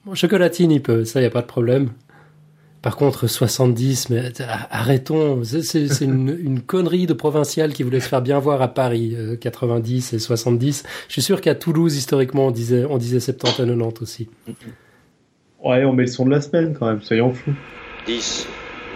[0.05, 1.89] Bon, chocolatine, il peut, ça, y a pas de problème.
[2.81, 4.31] Par contre, 70, mais
[4.69, 9.17] arrêtons, c'est une, une, connerie de provincial qui voulait se faire bien voir à Paris,
[9.41, 10.83] 90 euh, et 70.
[11.07, 14.29] Je suis sûr qu'à Toulouse, historiquement, on disait, on disait 70 et 90 aussi.
[15.61, 17.53] Ouais, on met le son de la semaine quand même, soyons fous.
[18.05, 18.47] 10,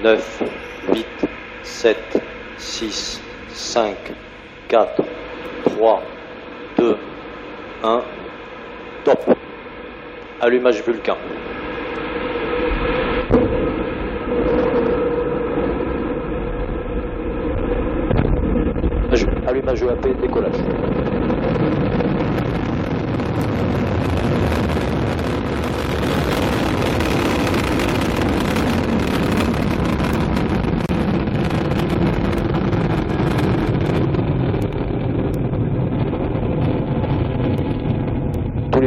[0.01, 0.19] 9,
[0.95, 1.05] 8,
[1.61, 1.95] 7,
[2.57, 3.97] 6, 5,
[4.67, 4.87] 4,
[5.63, 6.01] 3,
[6.75, 6.97] 2,
[7.83, 8.03] 1,
[9.05, 9.37] top.
[10.41, 11.17] Allumage Vulcain.
[19.45, 21.40] Allumage EAP, décollage.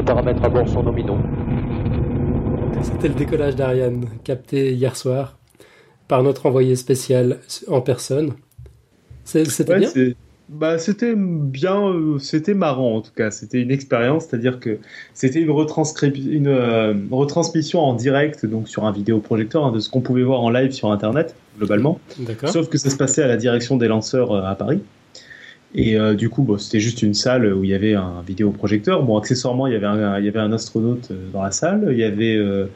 [0.04, 1.18] Paramètres à bord sont nominaux.
[2.82, 5.38] C'était le décollage d'Ariane, capté hier soir
[6.08, 8.34] par notre envoyé spécial en personne.
[9.24, 10.14] C'était bien
[10.48, 13.30] bah, c'était bien, euh, c'était marrant en tout cas.
[13.30, 14.78] C'était une expérience, c'est-à-dire que
[15.14, 20.02] c'était une, une euh, retransmission en direct, donc sur un vidéoprojecteur, hein, de ce qu'on
[20.02, 21.98] pouvait voir en live sur Internet, globalement.
[22.44, 24.82] Sauf que ça se passait à la direction des lanceurs euh, à Paris.
[25.74, 29.02] Et euh, du coup, bon, c'était juste une salle où il y avait un vidéoprojecteur.
[29.02, 31.88] Bon, accessoirement, il y avait un, il y avait un astronaute euh, dans la salle.
[31.90, 32.66] Il y avait, euh,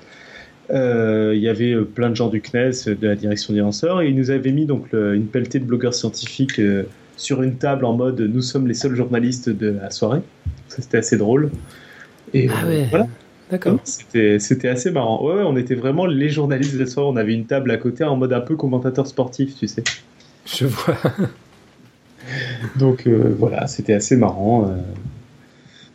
[0.70, 4.02] euh, il y avait plein de gens du CNES, de la direction des lanceurs.
[4.02, 6.60] Et ils nous avaient mis donc une pelletée de blogueurs scientifiques
[7.16, 10.20] sur une table en mode nous sommes les seuls journalistes de la soirée.
[10.68, 11.50] C'était assez drôle.
[12.34, 12.86] Et ah ouais.
[12.90, 13.06] voilà.
[13.50, 13.78] D'accord.
[13.84, 15.24] C'était, c'était assez marrant.
[15.24, 17.08] Ouais, ouais, on était vraiment les journalistes de la soirée.
[17.10, 19.84] On avait une table à côté en mode un peu commentateur sportif, tu sais.
[20.44, 20.96] Je vois.
[22.76, 24.68] Donc euh, voilà, c'était assez marrant.
[24.68, 24.76] Euh.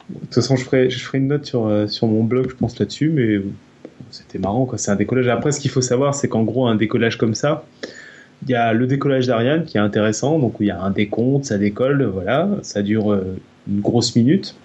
[0.10, 3.10] De toute façon, je ferai, une note sur, euh, sur mon blog, je pense, là-dessus,
[3.10, 3.42] mais
[4.12, 4.70] c'était marrant.
[4.76, 5.28] C'est un décollage.
[5.28, 7.66] Après, ce qu'il faut savoir, c'est qu'en gros, un décollage comme ça,
[8.44, 11.46] il y a le décollage d'Ariane qui est intéressant, donc il y a un décompte,
[11.46, 13.18] ça décolle, voilà, ça dure
[13.68, 14.56] une grosse minute.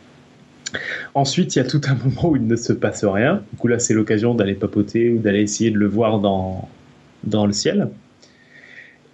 [1.15, 3.43] Ensuite, il y a tout un moment où il ne se passe rien.
[3.53, 6.69] Du coup, là, c'est l'occasion d'aller papoter ou d'aller essayer de le voir dans,
[7.25, 7.89] dans le ciel.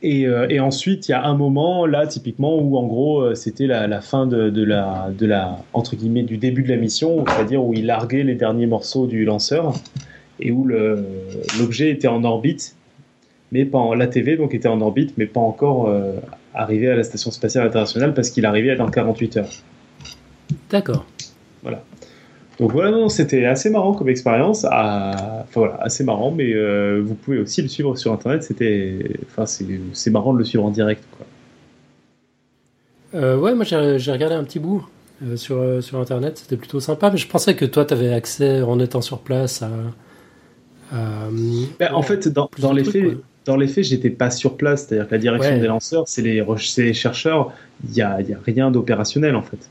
[0.07, 3.35] Et, euh, et ensuite, il y a un moment là, typiquement, où en gros, euh,
[3.35, 7.65] c'était la, fin de, la, de la entre guillemets du début de la mission, c'est-à-dire
[7.65, 9.73] où il larguait les derniers morceaux du lanceur
[10.41, 12.77] et où l'objet était en orbite,
[13.51, 16.13] mais pas en, la TV donc était en orbite, mais pas encore euh,
[16.53, 19.49] arrivé à la station spatiale internationale parce qu'il arrivait dans 48 heures.
[20.69, 21.04] D'accord.
[22.61, 24.65] Donc voilà, non, c'était assez marrant comme expérience.
[24.71, 28.43] Ah, Enfin voilà, assez marrant, mais euh, vous pouvez aussi le suivre sur internet.
[28.45, 31.27] C'était, enfin c'est c'est marrant de le suivre en direct, quoi.
[33.15, 34.87] Euh, ouais, moi j'ai regardé un petit bout
[35.23, 38.63] euh, sur, sur internet, c'était plutôt sympa, mais je pensais que toi tu avais accès
[38.63, 39.71] en étant sur place à.
[40.93, 41.29] à,
[41.79, 43.23] Ben, en fait, dans, dans les trucs, faits, quoi.
[43.47, 44.87] dans les faits, j'étais pas sur place.
[44.87, 45.61] C'est-à-dire que la direction Ouais.
[45.61, 46.45] des lanceurs, c'est les,
[46.79, 47.53] les chercheurs.
[47.89, 49.71] Il y a, il y a rien d'opérationnel en fait.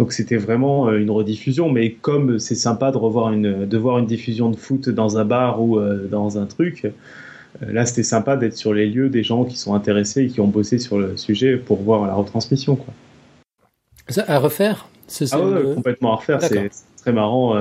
[0.00, 1.68] Donc c'était vraiment euh, une rediffusion.
[1.70, 5.26] Mais comme c'est sympa de revoir une, de voir une diffusion de foot dans un
[5.26, 9.22] bar ou euh, dans un truc, euh, là c'était sympa d'être sur les lieux des
[9.22, 12.76] gens qui sont intéressés et qui ont bossé sur le sujet pour voir la retransmission.
[12.76, 12.94] Quoi.
[14.08, 17.54] Ça, à refaire C'est Ah c'est ouais, le- complètement à refaire, c'est très marrant.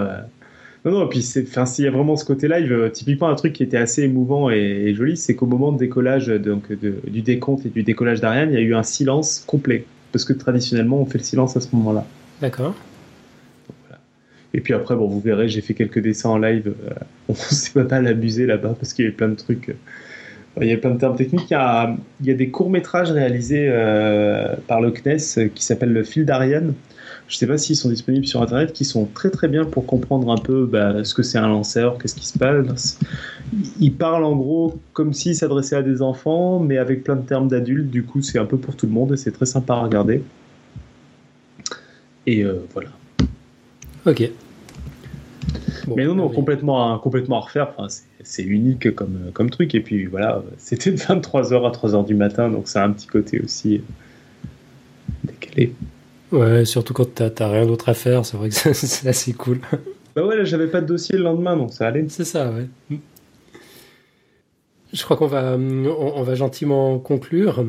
[0.85, 1.43] Non, non, et puis s'il
[1.83, 4.55] y a vraiment ce côté live, typiquement un truc qui était assez émouvant et,
[4.87, 8.51] et joli, c'est qu'au moment de décollage, donc, de- du décompte et du décollage d'Ariane,
[8.53, 9.83] il y a eu un silence complet.
[10.13, 12.05] Parce que traditionnellement, on fait le silence à ce moment-là.
[12.41, 12.75] D'accord.
[14.53, 16.73] Et puis après, bon, vous verrez, j'ai fait quelques dessins en live.
[16.85, 16.93] euh,
[17.29, 19.69] on s'est pas mal amusé là-bas parce qu'il y avait plein de trucs.
[19.69, 19.73] euh,
[20.61, 21.51] il y a plein de termes techniques.
[21.51, 26.73] Il y a, des courts-métrages réalisés euh, par le CNES qui s'appellent Le fil d'Ariane.
[27.27, 29.85] Je ne sais pas s'ils sont disponibles sur Internet, qui sont très très bien pour
[29.85, 32.97] comprendre un peu bah, ce que c'est un lanceur, qu'est-ce qui se passe.
[33.79, 37.47] Ils parlent en gros comme s'ils s'adressaient à des enfants, mais avec plein de termes
[37.47, 37.91] d'adultes.
[37.91, 40.23] Du coup, c'est un peu pour tout le monde et c'est très sympa à regarder.
[42.32, 42.89] Et euh, voilà.
[44.05, 44.30] Ok.
[45.88, 46.36] Bon, Mais non, non, oui.
[46.36, 47.73] complètement, à- complètement à refaire.
[47.75, 47.88] Enfin,
[48.23, 49.73] c'est- unique comme, comme truc.
[49.73, 53.07] Et puis voilà, c'était de 23h à 3h du matin, donc ça a un petit
[53.07, 54.47] côté aussi euh,
[55.23, 55.73] décalé.
[56.32, 59.59] Ouais, surtout quand t'as rien d'autre à faire, c'est vrai que c'est- assez cool.
[60.15, 62.05] Bah ouais, là, j'avais pas de dossier le lendemain, donc ça allait.
[62.09, 62.67] C'est ça, ouais.
[64.93, 67.65] Je crois qu'on va, on, on va gentiment conclure.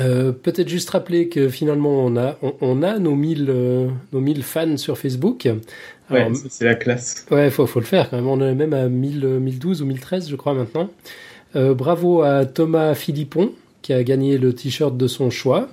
[0.00, 4.20] Euh, Peut-être juste rappeler que finalement on a, on, on a nos 1000 euh, nos
[4.20, 5.48] 1000 fans sur Facebook.
[6.10, 7.26] Ouais, Alors, c'est la classe.
[7.30, 8.26] Ouais, faut, faut le faire quand même.
[8.26, 10.88] On est même à 1000, euh, 1012 ou 1013, je crois, maintenant.
[11.56, 15.68] Euh, bravo à Thomas Philippon, qui a gagné le t-shirt de son choix.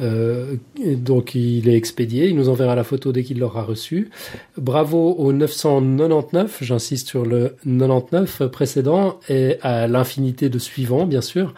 [0.00, 2.28] Euh, donc, il est expédié.
[2.28, 4.10] Il nous enverra la photo dès qu'il l'aura reçu.
[4.56, 11.54] Bravo au 999, j'insiste sur le 99 précédent, et à l'infinité de suivants, bien sûr.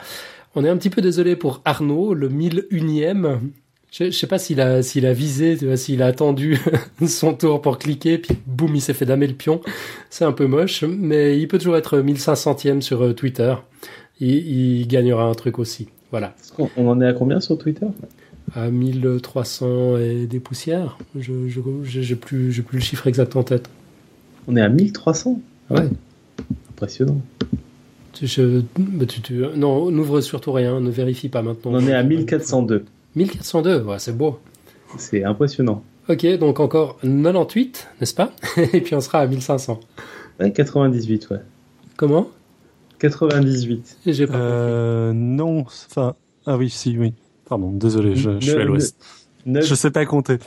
[0.54, 3.38] On est un petit peu désolé pour Arnaud, le 1001e.
[3.92, 6.58] Je, je sais pas s'il a, s'il a visé, s'il a attendu
[7.06, 9.60] son tour pour cliquer, puis boum, il s'est fait damer le pion.
[10.10, 13.54] C'est un peu moche, mais il peut toujours être 1500e sur euh, Twitter.
[14.20, 15.88] Il, il gagnera un truc aussi.
[16.10, 16.34] Voilà.
[16.76, 17.86] On, en est à combien sur Twitter?
[18.54, 20.98] À 1300 et des poussières.
[21.16, 21.32] Je,
[21.84, 23.70] j'ai plus, j'ai plus le chiffre exact en tête.
[24.48, 25.40] On est à 1300
[25.70, 25.88] Ouais.
[26.70, 27.20] Impressionnant.
[28.22, 31.72] Je- bah, tu- tu- non, n'ouvre surtout rien, ne vérifie pas maintenant.
[31.72, 32.84] On en est à 1402.
[33.16, 34.38] 1402, ouais, c'est beau.
[34.98, 35.82] C'est impressionnant.
[36.08, 38.32] Ok, donc encore 98, n'est-ce pas?
[38.72, 39.80] Et puis on sera à 1500.
[40.40, 41.38] Ouais, 98, ouais.
[41.96, 42.28] Comment?
[42.98, 43.96] 98.
[44.06, 46.14] J'ai pas Euh, non, enfin,
[46.46, 47.14] ah oui, si, oui.
[47.48, 48.96] Pardon, désolé, je, je suis à Ne- l'ouest.
[49.46, 50.38] Je sais pas compter.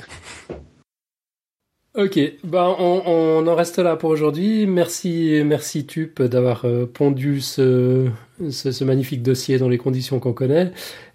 [1.95, 4.65] Ok, ben on, on en reste là pour aujourd'hui.
[4.65, 8.07] Merci, merci Tup d'avoir euh, pondu ce,
[8.49, 10.71] ce, ce magnifique dossier dans les conditions qu'on connaît.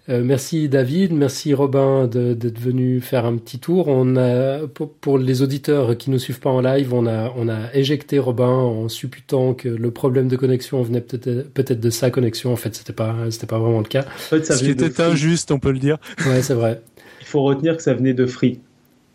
[0.07, 3.89] Euh, merci David, merci Robin de- d'être venu faire un petit tour.
[3.89, 7.49] On a pour, pour les auditeurs qui nous suivent pas en live, on a on
[7.49, 12.09] a éjecté Robin en supputant que le problème de connexion venait peut-être peut-être de sa
[12.09, 12.53] connexion.
[12.53, 14.05] En fait, c'était pas c'était pas vraiment le cas.
[14.15, 15.97] En fait, ça Ce qui était injuste, on peut le dire.
[16.25, 16.79] Ouais, c'est vrai.
[17.19, 18.61] Il faut retenir que ça venait de Free.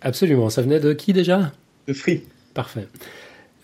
[0.04, 0.50] Absolument.
[0.50, 1.50] Ça venait de qui déjà?
[1.88, 2.22] De Free.
[2.54, 2.86] Parfait.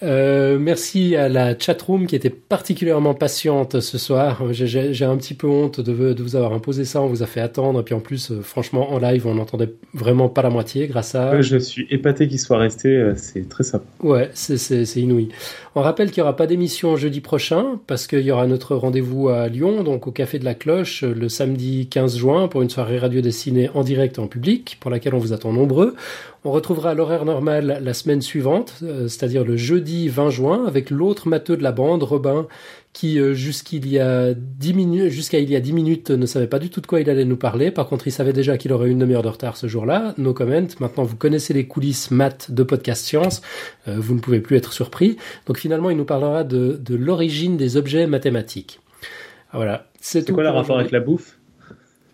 [0.03, 4.43] Euh, merci à la chatroom qui était particulièrement patiente ce soir.
[4.51, 7.03] J'ai- un petit peu honte de, de vous avoir imposé ça.
[7.03, 7.81] On vous a fait attendre.
[7.81, 11.15] Et puis en plus, euh, franchement, en live, on n'entendait vraiment pas la moitié grâce
[11.15, 11.33] à.
[11.33, 12.89] Ouais, je suis épaté qu'il soit resté.
[12.97, 13.85] euh, C'est très sympa.
[14.03, 14.57] Ouais, c'est-
[14.97, 15.29] inouï.
[15.75, 19.29] On rappelle qu'il n'y aura pas d'émission jeudi prochain parce qu'il y aura notre rendez-vous
[19.29, 22.99] à Lyon, donc au Café de la Cloche, le samedi 15 juin pour une soirée
[22.99, 25.95] radio dessinée en direct et en public pour laquelle on vous attend nombreux.
[26.43, 31.29] On retrouvera l'horaire normal la semaine suivante, euh, c'est-à-dire le jeudi 20 juin avec l'autre
[31.29, 32.47] matheux de la bande, Robin,
[32.95, 36.47] qui euh, jusqu'il y a 10 minutes, jusqu'à il y a 10 minutes ne savait
[36.47, 37.71] pas du tout de quoi il allait nous parler.
[37.71, 40.15] Par contre, il savait déjà qu'il aurait une demi-heure de retard ce jour-là.
[40.17, 40.67] No comment.
[40.81, 43.43] Maintenant, vous connaissez les coulisses maths de Podcast Science.
[43.87, 45.19] Euh, vous ne pouvez plus être surpris.
[45.47, 48.81] Donc finalement, il nous parlera de, de l'origine des objets mathématiques.
[49.53, 49.89] Voilà.
[50.01, 51.39] C'est tout quoi le rapport avec la bouffe?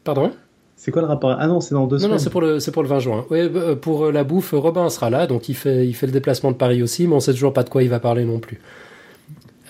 [0.03, 0.33] Pardon?
[0.77, 1.35] C'est quoi le rapport?
[1.39, 2.13] Ah non, c'est dans deux Non, semaines.
[2.13, 3.25] non, c'est pour le, c'est pour le 20 juin.
[3.31, 6.13] Oui, euh, pour euh, la bouffe, Robin sera là, donc il fait, il fait le
[6.13, 8.39] déplacement de Paris aussi, mais on sait toujours pas de quoi il va parler non
[8.39, 8.61] plus.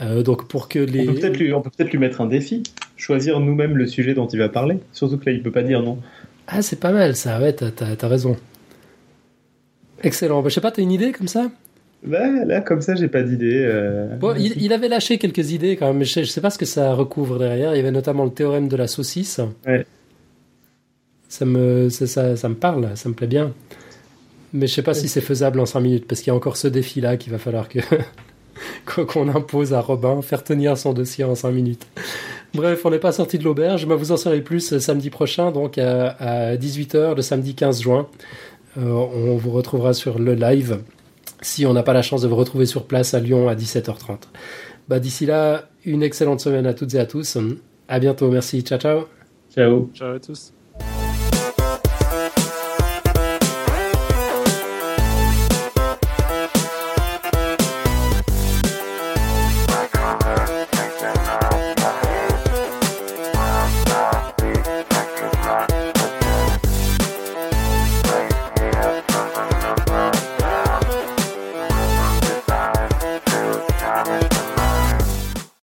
[0.02, 1.08] Euh, donc pour que les.
[1.08, 2.64] On peut peut-être lui, peut peut-être lui mettre un défi,
[2.96, 4.78] choisir nous-mêmes le sujet dont il va parler.
[4.92, 5.98] Surtout que là, il peut pas dire non.
[6.48, 8.36] Ah, c'est pas mal ça, ouais, t'as, raison.
[10.02, 10.42] Excellent.
[10.42, 11.50] Bah, je sais pas, t'as une idée comme ça?
[12.04, 13.62] Bah, là, comme ça, j'ai pas d'idée.
[13.64, 14.16] euh.
[14.16, 16.50] Bon, il, il avait lâché quelques idées quand même, mais je sais, je sais pas
[16.50, 17.72] ce que ça recouvre derrière.
[17.74, 19.40] Il y avait notamment le théorème de la saucisse.
[19.66, 19.86] Ouais.
[21.28, 23.52] Ça me, ça, ça, ça me parle, ça me plaît bien.
[24.52, 26.56] Mais je sais pas si c'est faisable en 5 minutes, parce qu'il y a encore
[26.56, 27.80] ce défi-là qu'il va falloir que
[29.04, 31.86] qu'on impose à Robin, faire tenir son dossier en 5 minutes.
[32.54, 35.50] Bref, on n'est pas sorti de l'auberge, mais vous en saurez plus euh, samedi prochain,
[35.50, 38.06] donc à, à 18h, le samedi 15 juin.
[38.78, 40.78] Euh, on vous retrouvera sur le live,
[41.42, 44.18] si on n'a pas la chance de vous retrouver sur place à Lyon à 17h30.
[44.88, 47.38] Bah, D'ici là, une excellente semaine à toutes et à tous.
[47.88, 49.04] À bientôt, merci, ciao ciao.
[49.54, 49.90] Ciao.
[49.94, 50.55] Ciao à tous.